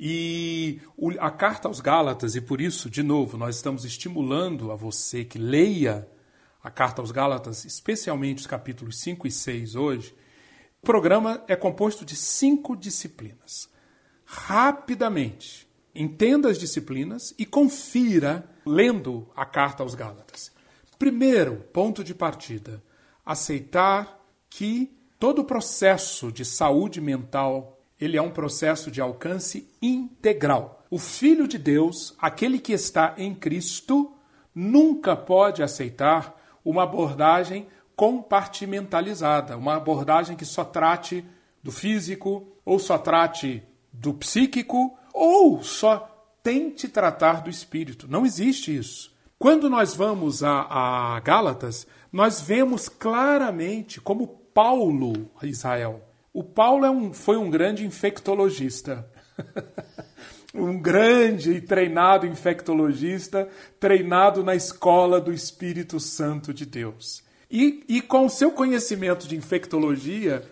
e 0.00 0.80
a 1.20 1.30
carta 1.30 1.68
aos 1.68 1.80
Gálatas, 1.80 2.34
e 2.34 2.40
por 2.40 2.62
isso, 2.62 2.88
de 2.88 3.02
novo, 3.02 3.36
nós 3.36 3.56
estamos 3.56 3.84
estimulando 3.84 4.72
a 4.72 4.74
você 4.74 5.22
que 5.22 5.38
leia 5.38 6.08
a 6.64 6.70
carta 6.70 7.02
aos 7.02 7.10
Gálatas, 7.10 7.66
especialmente 7.66 8.38
os 8.38 8.46
capítulos 8.46 8.98
5 9.00 9.26
e 9.26 9.30
6 9.30 9.74
hoje, 9.74 10.14
o 10.82 10.84
programa 10.84 11.44
é 11.46 11.54
composto 11.54 12.04
de 12.04 12.16
cinco 12.16 12.76
disciplinas. 12.76 13.70
Rapidamente, 14.24 15.68
entenda 15.94 16.50
as 16.50 16.58
disciplinas 16.58 17.32
e 17.38 17.46
confira 17.46 18.50
lendo 18.66 19.28
a 19.36 19.46
carta 19.46 19.84
aos 19.84 19.94
Gálatas. 19.94 20.50
Primeiro, 20.98 21.58
ponto 21.72 22.02
de 22.02 22.12
partida: 22.12 22.82
aceitar 23.24 24.20
que 24.50 24.92
todo 25.20 25.42
o 25.42 25.44
processo 25.44 26.32
de 26.32 26.44
saúde 26.44 27.00
mental 27.00 27.78
ele 28.00 28.16
é 28.16 28.22
um 28.22 28.32
processo 28.32 28.90
de 28.90 29.00
alcance 29.00 29.68
integral. 29.80 30.84
O 30.90 30.98
Filho 30.98 31.46
de 31.46 31.58
Deus, 31.58 32.16
aquele 32.18 32.58
que 32.58 32.72
está 32.72 33.14
em 33.16 33.32
Cristo, 33.32 34.12
nunca 34.52 35.14
pode 35.14 35.62
aceitar 35.62 36.36
uma 36.64 36.82
abordagem 36.82 37.68
compartimentalizada, 38.02 39.56
uma 39.56 39.76
abordagem 39.76 40.34
que 40.34 40.44
só 40.44 40.64
trate 40.64 41.24
do 41.62 41.70
físico, 41.70 42.48
ou 42.64 42.76
só 42.80 42.98
trate 42.98 43.62
do 43.92 44.12
psíquico, 44.12 44.98
ou 45.14 45.62
só 45.62 45.98
tente 46.42 46.88
tratar 46.88 47.44
do 47.44 47.48
espírito. 47.48 48.08
Não 48.10 48.26
existe 48.26 48.76
isso. 48.76 49.14
Quando 49.38 49.70
nós 49.70 49.94
vamos 49.94 50.42
a, 50.42 50.62
a 50.62 51.20
Gálatas, 51.20 51.86
nós 52.10 52.40
vemos 52.40 52.88
claramente 52.88 54.00
como 54.00 54.26
Paulo, 54.52 55.30
Israel. 55.40 56.02
O 56.32 56.42
Paulo 56.42 56.84
é 56.84 56.90
um, 56.90 57.12
foi 57.12 57.36
um 57.36 57.48
grande 57.48 57.86
infectologista. 57.86 59.08
um 60.52 60.76
grande 60.76 61.52
e 61.52 61.60
treinado 61.60 62.26
infectologista, 62.26 63.48
treinado 63.78 64.42
na 64.42 64.56
escola 64.56 65.20
do 65.20 65.32
Espírito 65.32 66.00
Santo 66.00 66.52
de 66.52 66.66
Deus. 66.66 67.22
E, 67.52 67.84
e 67.86 68.00
com 68.00 68.30
seu 68.30 68.50
conhecimento 68.50 69.28
de 69.28 69.36
infectologia, 69.36 70.42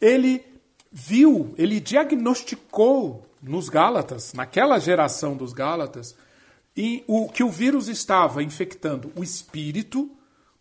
ele 0.00 0.42
viu, 0.90 1.54
ele 1.58 1.78
diagnosticou 1.78 3.26
nos 3.42 3.68
Gálatas, 3.68 4.32
naquela 4.32 4.78
geração 4.78 5.36
dos 5.36 5.52
Gálatas, 5.52 6.16
o 7.06 7.28
que 7.28 7.44
o 7.44 7.50
vírus 7.50 7.88
estava 7.88 8.42
infectando 8.42 9.12
o 9.14 9.22
espírito, 9.22 10.10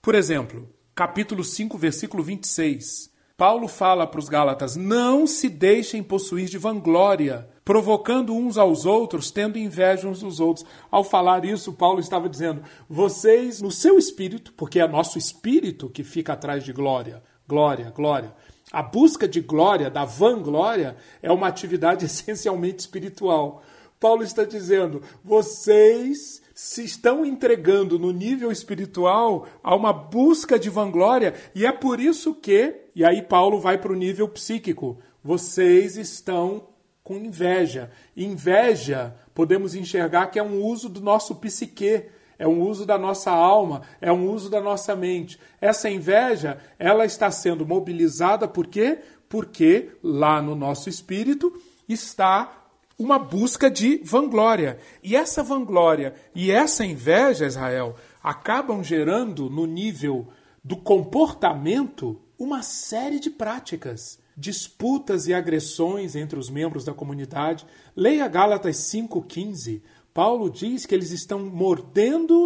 por 0.01 0.15
exemplo, 0.15 0.69
capítulo 0.93 1.45
5, 1.45 1.77
versículo 1.77 2.21
26. 2.21 3.09
Paulo 3.37 3.69
fala 3.69 4.05
para 4.05 4.19
os 4.19 4.27
Gálatas: 4.27 4.75
Não 4.75 5.25
se 5.25 5.47
deixem 5.47 6.03
possuir 6.03 6.49
de 6.49 6.57
vanglória, 6.57 7.47
provocando 7.65 8.31
uns 8.35 8.59
aos 8.59 8.85
outros, 8.85 9.31
tendo 9.31 9.57
inveja 9.57 10.07
uns 10.07 10.19
dos 10.19 10.39
outros. 10.39 10.63
Ao 10.91 11.03
falar 11.03 11.43
isso, 11.43 11.73
Paulo 11.73 11.99
estava 11.99 12.29
dizendo: 12.29 12.61
Vocês, 12.87 13.59
no 13.59 13.71
seu 13.71 13.97
espírito, 13.97 14.53
porque 14.53 14.79
é 14.79 14.87
nosso 14.87 15.17
espírito 15.17 15.89
que 15.89 16.03
fica 16.03 16.33
atrás 16.33 16.63
de 16.63 16.71
glória, 16.71 17.23
glória, 17.47 17.89
glória. 17.89 18.33
A 18.71 18.83
busca 18.83 19.27
de 19.27 19.41
glória, 19.41 19.89
da 19.89 20.05
vanglória, 20.05 20.95
é 21.21 21.31
uma 21.31 21.47
atividade 21.47 22.05
essencialmente 22.05 22.79
espiritual. 22.79 23.63
Paulo 23.99 24.21
está 24.21 24.45
dizendo: 24.45 25.01
vocês 25.23 26.43
se 26.53 26.85
estão 26.85 27.25
entregando 27.25 27.97
no 27.97 28.11
nível 28.11 28.51
espiritual 28.51 29.47
a 29.63 29.75
uma 29.75 29.91
busca 29.91 30.59
de 30.59 30.69
vanglória, 30.69 31.33
e 31.53 31.65
é 31.65 31.71
por 31.71 31.99
isso 31.99 32.33
que, 32.33 32.75
e 32.95 33.03
aí 33.03 33.21
Paulo 33.23 33.59
vai 33.59 33.77
para 33.77 33.91
o 33.91 33.95
nível 33.95 34.27
psíquico, 34.29 34.99
vocês 35.21 35.97
estão 35.97 36.74
com 37.05 37.17
inveja. 37.17 37.91
Inveja, 38.17 39.15
podemos 39.35 39.75
enxergar 39.75 40.25
que 40.27 40.39
é 40.39 40.43
um 40.43 40.59
uso 40.59 40.89
do 40.89 40.99
nosso 40.99 41.35
psique, 41.35 42.05
é 42.37 42.47
um 42.47 42.63
uso 42.63 42.83
da 42.83 42.97
nossa 42.97 43.29
alma, 43.29 43.83
é 44.01 44.11
um 44.11 44.27
uso 44.27 44.49
da 44.49 44.59
nossa 44.59 44.95
mente. 44.95 45.39
Essa 45.61 45.87
inveja, 45.87 46.57
ela 46.79 47.05
está 47.05 47.29
sendo 47.29 47.63
mobilizada 47.63 48.47
por 48.47 48.65
quê? 48.65 48.97
Porque 49.29 49.91
lá 50.03 50.41
no 50.41 50.55
nosso 50.55 50.89
espírito 50.89 51.53
está 51.87 52.65
uma 52.97 53.19
busca 53.19 53.69
de 53.69 54.01
vanglória. 54.03 54.79
E 55.03 55.15
essa 55.15 55.43
vanglória 55.43 56.15
e 56.33 56.49
essa 56.49 56.83
inveja, 56.83 57.45
Israel, 57.45 57.95
acabam 58.23 58.83
gerando 58.83 59.47
no 59.47 59.67
nível 59.67 60.27
do 60.63 60.75
comportamento 60.75 62.19
uma 62.39 62.63
série 62.63 63.19
de 63.19 63.29
práticas, 63.29 64.17
disputas 64.35 65.27
e 65.27 65.33
agressões 65.33 66.15
entre 66.15 66.37
os 66.37 66.49
membros 66.49 66.83
da 66.83 66.93
comunidade. 66.93 67.65
Leia 67.95 68.27
Gálatas 68.27 68.77
5:15. 68.77 69.81
Paulo 70.13 70.49
diz 70.49 70.85
que 70.85 70.95
eles 70.95 71.11
estão 71.11 71.39
mordendo 71.39 72.45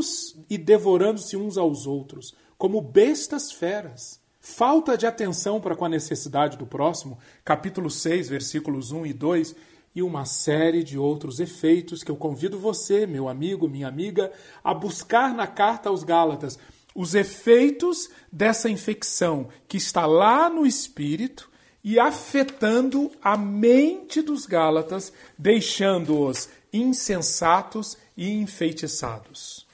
e 0.50 0.58
devorando-se 0.58 1.38
uns 1.38 1.58
aos 1.58 1.86
outros, 1.86 2.34
como 2.58 2.82
bestas 2.82 3.52
feras. 3.52 4.20
Falta 4.40 4.98
de 4.98 5.06
atenção 5.06 5.60
para 5.62 5.76
com 5.76 5.86
a 5.86 5.90
necessidade 5.90 6.58
do 6.58 6.66
próximo, 6.66 7.20
capítulo 7.46 7.90
6, 7.90 8.30
versículos 8.30 8.92
1 8.92 9.06
e 9.06 9.14
2, 9.14 9.56
e 9.96 10.02
uma 10.02 10.26
série 10.26 10.84
de 10.84 10.98
outros 10.98 11.40
efeitos 11.40 12.04
que 12.04 12.10
eu 12.10 12.16
convido 12.16 12.58
você, 12.58 13.06
meu 13.06 13.28
amigo, 13.28 13.68
minha 13.68 13.88
amiga, 13.88 14.32
a 14.64 14.74
buscar 14.74 15.34
na 15.34 15.46
carta 15.46 15.90
aos 15.90 16.04
Gálatas 16.04 16.58
os 16.96 17.14
efeitos 17.16 18.10
dessa 18.32 18.70
infecção 18.70 19.48
que 19.68 19.78
está 19.78 20.06
lá 20.06 20.50
no 20.50 20.66
espírito 20.66 21.50
e 21.84 22.00
afetando 22.00 23.12
a 23.22 23.38
mente 23.38 24.22
dos 24.22 24.46
Gálatas, 24.46 25.14
deixando-os 25.38 26.50
insensatos 26.72 27.98
e 28.16 28.30
enfeitiçados. 28.32 29.66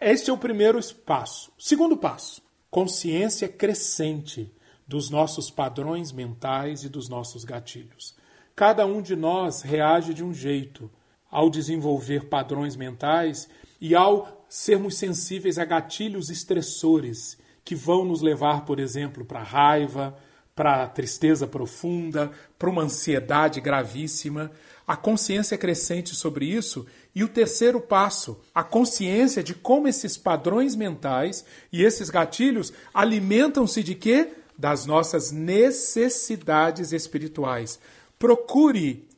Este 0.00 0.30
é 0.30 0.32
o 0.32 0.38
primeiro 0.38 0.80
passo. 1.04 1.52
Segundo 1.58 1.96
passo, 1.96 2.42
consciência 2.70 3.48
crescente 3.48 4.50
dos 4.86 5.10
nossos 5.10 5.50
padrões 5.50 6.10
mentais 6.10 6.82
e 6.82 6.88
dos 6.88 7.08
nossos 7.08 7.44
gatilhos. 7.44 8.14
Cada 8.56 8.86
um 8.86 9.00
de 9.00 9.14
nós 9.14 9.62
reage 9.62 10.12
de 10.14 10.24
um 10.24 10.34
jeito 10.34 10.90
ao 11.30 11.48
desenvolver 11.48 12.24
padrões 12.24 12.74
mentais 12.74 13.48
e 13.80 13.94
ao 13.94 14.44
sermos 14.48 14.96
sensíveis 14.96 15.58
a 15.58 15.64
gatilhos 15.64 16.28
estressores 16.28 17.38
que 17.64 17.74
vão 17.74 18.04
nos 18.04 18.20
levar, 18.20 18.64
por 18.64 18.80
exemplo, 18.80 19.24
para 19.24 19.42
raiva, 19.42 20.18
para 20.60 20.86
tristeza 20.88 21.46
profunda, 21.46 22.30
para 22.58 22.68
uma 22.68 22.82
ansiedade 22.82 23.62
gravíssima. 23.62 24.52
A 24.86 24.94
consciência 24.94 25.56
crescente 25.56 26.14
sobre 26.14 26.44
isso. 26.44 26.84
E 27.14 27.24
o 27.24 27.28
terceiro 27.28 27.80
passo, 27.80 28.38
a 28.54 28.62
consciência 28.62 29.42
de 29.42 29.54
como 29.54 29.88
esses 29.88 30.18
padrões 30.18 30.76
mentais 30.76 31.46
e 31.72 31.82
esses 31.82 32.10
gatilhos 32.10 32.74
alimentam-se 32.92 33.82
de 33.82 33.94
quê? 33.94 34.34
Das 34.58 34.84
nossas 34.84 35.32
necessidades 35.32 36.92
espirituais. 36.92 37.80
Procure 38.18 39.08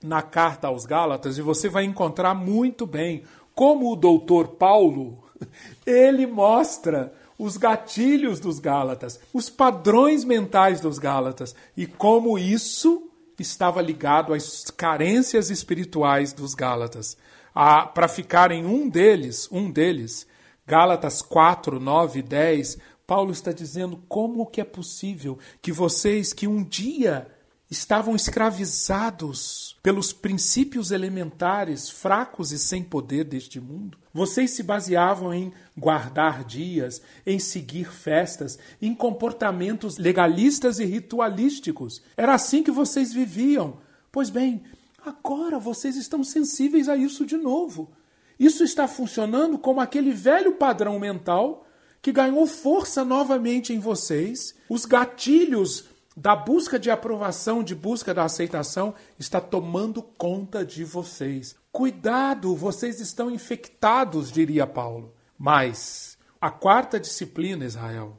na 0.00 0.22
carta 0.22 0.68
aos 0.68 0.86
Gálatas 0.86 1.36
e 1.36 1.42
você 1.42 1.68
vai 1.68 1.82
encontrar 1.82 2.32
muito 2.32 2.86
bem 2.86 3.24
como 3.56 3.90
o 3.90 3.96
doutor 3.96 4.50
Paulo 4.50 5.18
ele 5.84 6.28
mostra 6.28 7.12
os 7.38 7.56
gatilhos 7.56 8.40
dos 8.40 8.58
Gálatas, 8.58 9.20
os 9.32 9.50
padrões 9.50 10.24
mentais 10.24 10.80
dos 10.80 10.98
Gálatas 10.98 11.54
e 11.76 11.86
como 11.86 12.38
isso 12.38 13.10
estava 13.38 13.82
ligado 13.82 14.32
às 14.32 14.70
carências 14.70 15.50
espirituais 15.50 16.32
dos 16.32 16.54
Gálatas. 16.54 17.16
Ah, 17.54 17.86
Para 17.86 18.08
ficar 18.08 18.50
em 18.50 18.64
um 18.64 18.88
deles, 18.88 19.48
um 19.50 19.70
deles, 19.70 20.26
Gálatas 20.66 21.22
4, 21.22 21.78
9 21.78 22.18
e 22.18 22.22
10, 22.22 22.78
Paulo 23.06 23.30
está 23.30 23.52
dizendo 23.52 24.02
como 24.08 24.46
que 24.46 24.60
é 24.60 24.64
possível 24.64 25.38
que 25.62 25.70
vocês 25.70 26.32
que 26.32 26.48
um 26.48 26.64
dia 26.64 27.28
estavam 27.70 28.14
escravizados 28.14 29.76
pelos 29.82 30.12
princípios 30.12 30.90
elementares, 30.90 31.90
fracos 31.90 32.52
e 32.52 32.58
sem 32.58 32.82
poder 32.82 33.24
deste 33.24 33.60
mundo. 33.60 33.98
Vocês 34.12 34.52
se 34.52 34.62
baseavam 34.62 35.34
em 35.34 35.52
guardar 35.76 36.44
dias, 36.44 37.02
em 37.26 37.38
seguir 37.38 37.92
festas, 37.92 38.58
em 38.80 38.94
comportamentos 38.94 39.98
legalistas 39.98 40.78
e 40.78 40.84
ritualísticos. 40.84 42.02
Era 42.16 42.34
assim 42.34 42.62
que 42.62 42.70
vocês 42.70 43.12
viviam. 43.12 43.78
Pois 44.10 44.30
bem, 44.30 44.62
agora 45.04 45.58
vocês 45.58 45.96
estão 45.96 46.22
sensíveis 46.22 46.88
a 46.88 46.96
isso 46.96 47.26
de 47.26 47.36
novo. 47.36 47.90
Isso 48.38 48.62
está 48.62 48.86
funcionando 48.86 49.58
como 49.58 49.80
aquele 49.80 50.12
velho 50.12 50.52
padrão 50.52 50.98
mental 50.98 51.66
que 52.00 52.12
ganhou 52.12 52.46
força 52.46 53.04
novamente 53.04 53.72
em 53.72 53.80
vocês. 53.80 54.54
Os 54.68 54.84
gatilhos 54.84 55.86
da 56.16 56.34
busca 56.34 56.78
de 56.78 56.90
aprovação, 56.90 57.62
de 57.62 57.74
busca 57.74 58.14
da 58.14 58.24
aceitação, 58.24 58.94
está 59.18 59.38
tomando 59.40 60.02
conta 60.02 60.64
de 60.64 60.82
vocês. 60.82 61.54
Cuidado, 61.70 62.56
vocês 62.56 63.00
estão 63.00 63.30
infectados, 63.30 64.32
diria 64.32 64.66
Paulo. 64.66 65.12
Mas 65.38 66.16
a 66.40 66.50
quarta 66.50 66.98
disciplina, 66.98 67.66
Israel, 67.66 68.18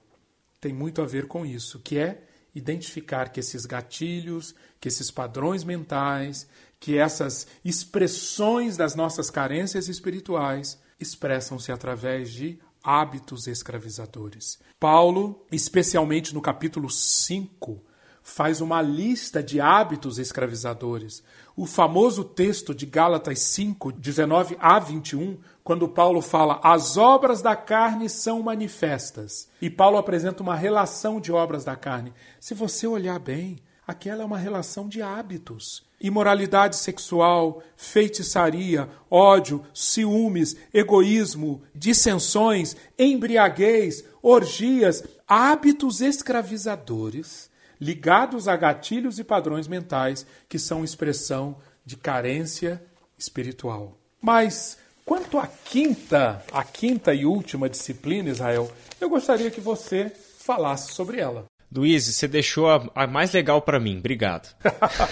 tem 0.61 0.71
muito 0.71 1.01
a 1.01 1.05
ver 1.05 1.27
com 1.27 1.43
isso, 1.43 1.79
que 1.79 1.97
é 1.97 2.23
identificar 2.53 3.29
que 3.29 3.39
esses 3.39 3.65
gatilhos, 3.65 4.53
que 4.79 4.87
esses 4.87 5.09
padrões 5.09 5.63
mentais, 5.63 6.47
que 6.79 6.97
essas 6.97 7.47
expressões 7.65 8.77
das 8.77 8.93
nossas 8.95 9.31
carências 9.31 9.87
espirituais 9.87 10.79
expressam-se 10.99 11.71
através 11.71 12.31
de 12.31 12.59
hábitos 12.83 13.47
escravizadores. 13.47 14.59
Paulo, 14.79 15.45
especialmente 15.51 16.33
no 16.33 16.41
capítulo 16.41 16.89
5, 16.89 17.83
faz 18.27 18.59
uma 18.59 18.81
lista 18.81 19.41
de 19.41 19.61
hábitos 19.61 20.19
escravizadores. 20.19 21.23
O 21.55 21.65
famoso 21.65 22.25
texto 22.25 22.75
de 22.75 22.85
Gálatas 22.85 23.39
5, 23.39 23.93
19 23.93 24.57
a 24.59 24.77
21, 24.79 25.37
quando 25.63 25.87
Paulo 25.87 26.21
fala 26.21 26.59
as 26.61 26.97
obras 26.97 27.41
da 27.41 27.55
carne 27.55 28.09
são 28.09 28.43
manifestas. 28.43 29.47
E 29.61 29.69
Paulo 29.69 29.97
apresenta 29.97 30.43
uma 30.43 30.55
relação 30.55 31.21
de 31.21 31.31
obras 31.31 31.63
da 31.63 31.77
carne. 31.77 32.13
Se 32.37 32.53
você 32.53 32.85
olhar 32.85 33.17
bem, 33.17 33.59
aquela 33.87 34.23
é 34.23 34.25
uma 34.25 34.37
relação 34.37 34.89
de 34.89 35.01
hábitos. 35.01 35.81
Imoralidade 35.99 36.75
sexual, 36.75 37.63
feitiçaria, 37.77 38.89
ódio, 39.09 39.63
ciúmes, 39.73 40.57
egoísmo, 40.73 41.63
dissensões, 41.73 42.75
embriaguez, 42.99 44.03
orgias, 44.21 45.01
hábitos 45.25 46.01
escravizadores 46.01 47.46
ligados 47.79 48.47
a 48.47 48.55
gatilhos 48.55 49.19
e 49.19 49.23
padrões 49.23 49.67
mentais 49.67 50.25
que 50.49 50.59
são 50.59 50.83
expressão 50.83 51.57
de 51.85 51.95
carência 51.95 52.81
espiritual. 53.17 53.97
Mas 54.21 54.77
quanto 55.05 55.37
à 55.37 55.47
quinta, 55.47 56.43
a 56.51 56.63
quinta 56.63 57.13
e 57.13 57.25
última 57.25 57.69
disciplina, 57.69 58.29
Israel, 58.29 58.71
eu 58.99 59.09
gostaria 59.09 59.51
que 59.51 59.61
você 59.61 60.11
falasse 60.39 60.93
sobre 60.93 61.19
ela. 61.19 61.45
Luiz, 61.73 62.05
você 62.05 62.27
deixou 62.29 62.69
a, 62.69 62.89
a 62.95 63.05
mais 63.05 63.33
legal 63.33 63.61
para 63.61 63.79
mim, 63.79 63.97
obrigado. 63.97 64.55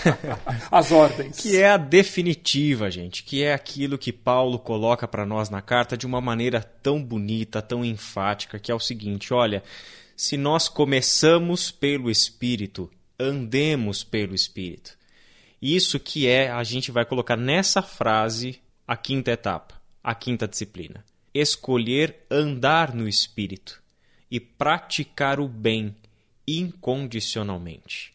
As 0.72 0.90
ordens. 0.92 1.38
Que 1.38 1.58
é 1.58 1.70
a 1.70 1.78
definitiva, 1.78 2.90
gente, 2.90 3.24
que 3.24 3.44
é 3.44 3.54
aquilo 3.54 3.98
que 3.98 4.14
Paulo 4.14 4.58
coloca 4.58 5.06
para 5.06 5.26
nós 5.26 5.50
na 5.50 5.62
carta 5.62 5.98
de 5.98 6.06
uma 6.06 6.22
maneira 6.22 6.62
tão 6.62 7.04
bonita, 7.04 7.62
tão 7.62 7.84
enfática, 7.84 8.58
que 8.58 8.72
é 8.72 8.76
o 8.76 8.80
seguinte: 8.80 9.34
olha, 9.34 9.64
se 10.16 10.38
nós 10.38 10.70
começamos 10.70 11.72
pelo 11.72 12.10
Espírito, 12.10 12.90
andemos 13.20 14.04
pelo 14.04 14.34
Espírito. 14.34 14.98
Isso 15.62 16.00
que 16.00 16.28
é, 16.28 16.50
a 16.50 16.64
gente 16.64 16.92
vai 16.92 17.06
colocar 17.06 17.36
nessa 17.36 17.82
frase 17.82 18.60
a 18.88 18.96
quinta 18.96 19.32
etapa, 19.32 19.82
a 20.04 20.16
quinta 20.16 20.48
disciplina. 20.48 21.04
Escolher 21.34 22.26
andar 22.32 22.94
no 22.94 23.08
Espírito 23.08 23.82
e 24.32 24.40
praticar 24.40 25.40
o 25.40 25.48
bem 25.48 25.96
incondicionalmente. 26.48 28.15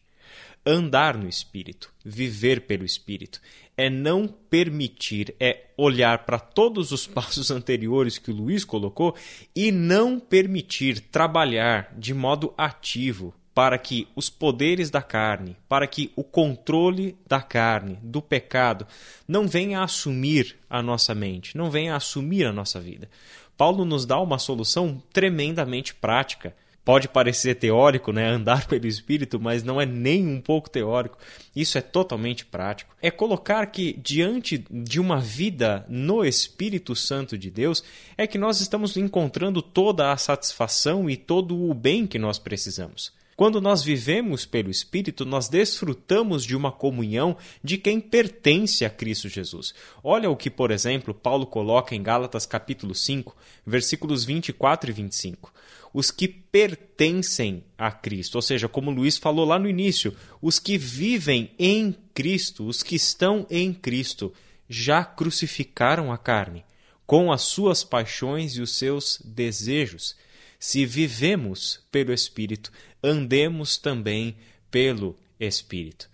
Andar 0.73 1.19
no 1.19 1.29
Espírito, 1.29 1.93
viver 2.05 2.61
pelo 2.61 2.85
Espírito, 2.85 3.41
é 3.77 3.91
não 3.91 4.29
permitir, 4.29 5.35
é 5.41 5.65
olhar 5.77 6.25
para 6.25 6.39
todos 6.39 6.93
os 6.93 7.09
passos 7.09 7.51
anteriores 7.51 8.19
que 8.19 8.31
o 8.31 8.35
Luiz 8.35 8.65
colocou 8.65 9.17
e 9.55 9.73
não 9.73 10.21
permitir 10.21 11.01
trabalhar 11.01 11.93
de 11.99 12.15
modo 12.15 12.55
ativo 12.57 13.35
para 13.53 13.77
que 13.79 14.07
os 14.15 14.31
poderes 14.31 14.91
da 14.91 15.03
carne, 15.03 15.57
para 15.69 15.89
que 15.89 16.13
o 16.15 16.23
controle 16.23 17.19
da 17.27 17.43
carne, 17.43 17.99
do 18.01 18.23
pecado, 18.23 18.87
não 19.27 19.49
venha 19.49 19.83
assumir 19.83 20.57
a 20.71 20.81
nossa 20.81 21.17
mente, 21.17 21.57
não 21.57 21.69
venha 21.69 21.97
assumir 21.97 22.47
a 22.47 22.53
nossa 22.53 22.79
vida. 22.79 23.11
Paulo 23.57 23.85
nos 23.85 24.07
dá 24.07 24.21
uma 24.21 24.39
solução 24.39 25.03
tremendamente 25.13 25.97
prática 25.97 26.55
pode 26.91 27.07
parecer 27.07 27.55
teórico, 27.55 28.11
né? 28.11 28.29
Andar 28.29 28.67
pelo 28.67 28.85
Espírito, 28.85 29.39
mas 29.39 29.63
não 29.63 29.81
é 29.81 29.87
nem 29.87 30.27
um 30.27 30.41
pouco 30.41 30.69
teórico. 30.69 31.17
Isso 31.55 31.79
é 31.79 31.81
totalmente 31.81 32.45
prático. 32.45 32.97
É 33.01 33.13
colocar 33.13 33.65
que 33.67 33.93
diante 33.93 34.65
de 34.69 34.99
uma 34.99 35.21
vida 35.21 35.87
no 35.89 36.25
Espírito 36.25 36.97
Santo 36.97 37.39
de 37.39 37.49
Deus 37.49 37.85
é 38.19 38.27
que 38.27 38.37
nós 38.37 38.61
estamos 38.61 38.97
encontrando 38.97 39.63
toda 39.63 40.11
a 40.11 40.17
satisfação 40.17 41.09
e 41.09 41.17
todo 41.17 41.71
o 41.71 41.73
bem 41.73 42.09
que 42.09 42.19
nós 42.19 42.41
precisamos. 42.41 43.13
Quando 43.37 43.61
nós 43.61 43.85
vivemos 43.85 44.45
pelo 44.45 44.69
Espírito, 44.69 45.25
nós 45.25 45.49
desfrutamos 45.49 46.45
de 46.45 46.57
uma 46.57 46.73
comunhão 46.73 47.37
de 47.63 47.79
quem 47.79 48.01
pertence 48.01 48.85
a 48.85 48.91
Cristo 48.91 49.29
Jesus. 49.29 49.73
Olha 50.03 50.29
o 50.29 50.37
que, 50.37 50.51
por 50.51 50.73
exemplo, 50.73 51.15
Paulo 51.15 51.47
coloca 51.47 51.95
em 51.95 52.03
Gálatas 52.03 52.47
capítulo 52.47 52.97
5, 52.97 53.37
versículos 53.65 54.25
24 54.25 54.91
e 54.91 54.93
25 54.93 55.53
os 55.93 56.11
que 56.11 56.29
pertencem 56.29 57.65
a 57.77 57.91
Cristo. 57.91 58.37
Ou 58.37 58.43
seja, 58.43 58.69
como 58.69 58.91
Luiz 58.91 59.17
falou 59.17 59.45
lá 59.45 59.59
no 59.59 59.69
início, 59.69 60.17
os 60.41 60.59
que 60.59 60.79
vivem 60.79 61.51
em 61.59 61.97
Cristo, 62.15 62.67
os 62.67 62.83
que 62.83 62.97
estão 62.97 63.47
em 63.51 63.73
Cristo, 63.73 64.33
já 64.69 65.05
crucificaram 65.05 66.13
a 66.13 66.19
carne 66.19 66.65
com 67.11 67.33
as 67.33 67.43
suas 67.43 67.83
paixões 67.83 68.53
e 68.53 68.61
os 68.61 68.77
seus 68.77 69.21
desejos. 69.25 70.15
Se 70.61 70.87
vivemos 70.87 71.81
pelo 71.91 72.13
Espírito, 72.13 72.71
andemos 73.03 73.77
também 73.77 74.37
pelo 74.71 75.19
Espírito. 75.41 76.09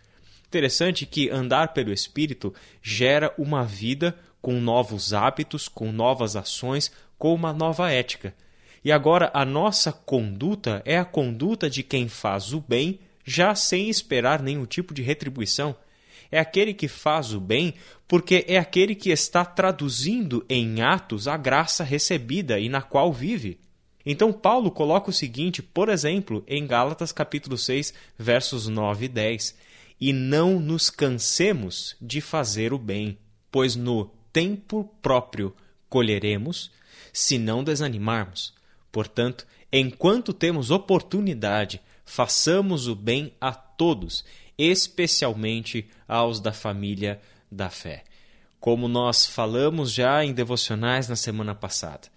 Interessante 0.47 1.05
que 1.05 1.29
andar 1.29 1.75
pelo 1.75 1.93
Espírito 1.93 2.55
gera 2.81 3.35
uma 3.37 3.63
vida 3.63 4.19
com 4.41 4.59
novos 4.59 5.13
hábitos, 5.13 5.69
com 5.69 5.93
novas 5.93 6.35
ações, 6.35 6.91
com 7.19 7.35
uma 7.35 7.53
nova 7.53 7.91
ética. 7.91 8.35
E 8.87 8.93
agora 8.93 9.33
a 9.35 9.45
nossa 9.45 9.91
conduta 9.91 10.81
é 10.85 10.97
a 10.97 11.05
conduta 11.05 11.69
de 11.69 11.83
quem 11.83 12.07
faz 12.07 12.53
o 12.53 12.61
bem 12.61 13.01
já 13.25 13.53
sem 13.53 13.89
esperar 13.89 14.41
nenhum 14.41 14.65
tipo 14.65 14.95
de 14.95 15.03
retribuição. 15.03 15.75
É 16.31 16.39
aquele 16.39 16.73
que 16.73 16.87
faz 16.87 17.35
o 17.35 17.41
bem 17.41 17.75
porque 18.07 18.45
é 18.47 18.57
aquele 18.57 18.95
que 18.95 19.11
está 19.11 19.45
traduzindo 19.45 20.47
em 20.49 20.83
atos 20.83 21.27
a 21.27 21.37
graça 21.37 21.83
recebida 21.83 22.61
e 22.61 22.69
na 22.69 22.81
qual 22.81 23.13
vive. 23.13 23.59
Então 24.07 24.33
Paulo 24.33 24.71
coloca 24.71 25.11
o 25.11 25.13
seguinte, 25.13 25.65
por 25.65 25.89
exemplo, 25.89 26.45
em 26.47 26.65
Gálatas 26.65 27.11
capítulo 27.11 27.59
6, 27.59 27.93
versos 28.17 28.69
9 28.69 29.07
e 29.07 29.09
10: 29.09 29.57
"E 30.01 30.13
não 30.13 30.61
nos 30.61 30.91
cansemos 30.91 31.97
de 32.01 32.21
fazer 32.21 32.73
o 32.73 32.79
bem, 32.79 33.19
pois 33.51 33.75
no 33.75 34.13
tempo 34.33 34.89
próprio 35.03 35.57
colheremos, 35.89 36.71
se 37.13 37.37
não 37.37 37.65
desanimarmos." 37.65 38.55
Portanto, 38.91 39.47
enquanto 39.73 40.33
temos 40.33 40.71
oportunidade, 40.71 41.81
façamos 42.05 42.89
o 42.89 42.95
bem 42.95 43.33
a 43.41 43.53
todos, 43.53 44.25
especialmente 44.57 45.89
aos 46.09 46.41
da 46.41 46.53
família 46.53 47.21
da 47.51 47.69
fé. 47.69 48.05
Como 48.59 48.89
nós 48.89 49.27
falamos 49.27 49.93
já 49.93 50.25
em 50.25 50.33
devocionais 50.33 51.09
na 51.09 51.17
semana 51.17 51.55
passada, 51.55 52.09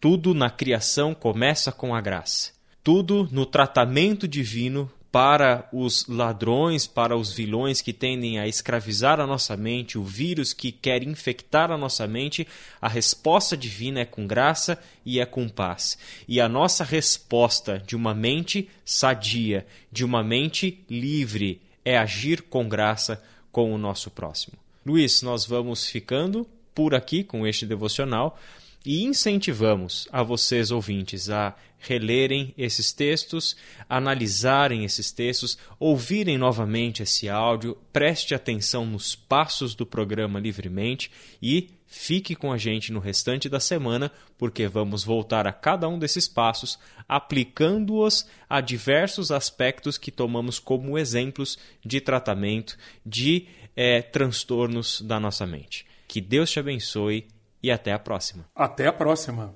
tudo 0.00 0.34
na 0.34 0.50
criação 0.50 1.14
começa 1.14 1.72
com 1.72 1.94
a 1.94 2.00
graça. 2.00 2.52
Tudo 2.82 3.28
no 3.32 3.46
tratamento 3.46 4.28
divino 4.28 4.90
para 5.16 5.66
os 5.72 6.06
ladrões, 6.06 6.86
para 6.86 7.16
os 7.16 7.32
vilões 7.32 7.80
que 7.80 7.90
tendem 7.90 8.38
a 8.38 8.46
escravizar 8.46 9.18
a 9.18 9.26
nossa 9.26 9.56
mente, 9.56 9.96
o 9.96 10.04
vírus 10.04 10.52
que 10.52 10.70
quer 10.70 11.02
infectar 11.02 11.70
a 11.70 11.78
nossa 11.78 12.06
mente, 12.06 12.46
a 12.82 12.86
resposta 12.86 13.56
divina 13.56 14.00
é 14.00 14.04
com 14.04 14.26
graça 14.26 14.78
e 15.06 15.18
é 15.18 15.24
com 15.24 15.48
paz. 15.48 15.96
E 16.28 16.38
a 16.38 16.50
nossa 16.50 16.84
resposta 16.84 17.82
de 17.86 17.96
uma 17.96 18.14
mente 18.14 18.68
sadia, 18.84 19.66
de 19.90 20.04
uma 20.04 20.22
mente 20.22 20.84
livre, 20.90 21.62
é 21.82 21.96
agir 21.96 22.42
com 22.42 22.68
graça 22.68 23.24
com 23.50 23.72
o 23.72 23.78
nosso 23.78 24.10
próximo. 24.10 24.58
Luiz, 24.84 25.22
nós 25.22 25.46
vamos 25.46 25.86
ficando 25.86 26.46
por 26.74 26.94
aqui 26.94 27.24
com 27.24 27.46
este 27.46 27.64
devocional 27.64 28.38
e 28.84 29.02
incentivamos 29.02 30.06
a 30.12 30.22
vocês 30.22 30.70
ouvintes 30.70 31.30
a 31.30 31.56
relerem 31.86 32.52
esses 32.58 32.92
textos, 32.92 33.56
analisarem 33.88 34.84
esses 34.84 35.12
textos, 35.12 35.56
ouvirem 35.78 36.36
novamente 36.36 37.02
esse 37.02 37.28
áudio, 37.28 37.76
preste 37.92 38.34
atenção 38.34 38.84
nos 38.84 39.14
passos 39.14 39.74
do 39.74 39.86
programa 39.86 40.40
livremente 40.40 41.10
e 41.40 41.70
fique 41.86 42.34
com 42.34 42.52
a 42.52 42.58
gente 42.58 42.92
no 42.92 43.00
restante 43.00 43.48
da 43.48 43.60
semana, 43.60 44.10
porque 44.36 44.66
vamos 44.66 45.04
voltar 45.04 45.46
a 45.46 45.52
cada 45.52 45.88
um 45.88 45.98
desses 45.98 46.28
passos, 46.28 46.78
aplicando-os 47.08 48.28
a 48.48 48.60
diversos 48.60 49.30
aspectos 49.30 49.96
que 49.96 50.10
tomamos 50.10 50.58
como 50.58 50.98
exemplos 50.98 51.58
de 51.84 52.00
tratamento 52.00 52.76
de 53.04 53.46
é, 53.76 54.02
transtornos 54.02 55.00
da 55.00 55.20
nossa 55.20 55.46
mente. 55.46 55.86
Que 56.08 56.20
Deus 56.20 56.50
te 56.50 56.58
abençoe 56.58 57.28
e 57.62 57.70
até 57.70 57.92
a 57.92 57.98
próxima. 57.98 58.48
Até 58.54 58.86
a 58.86 58.92
próxima. 58.92 59.54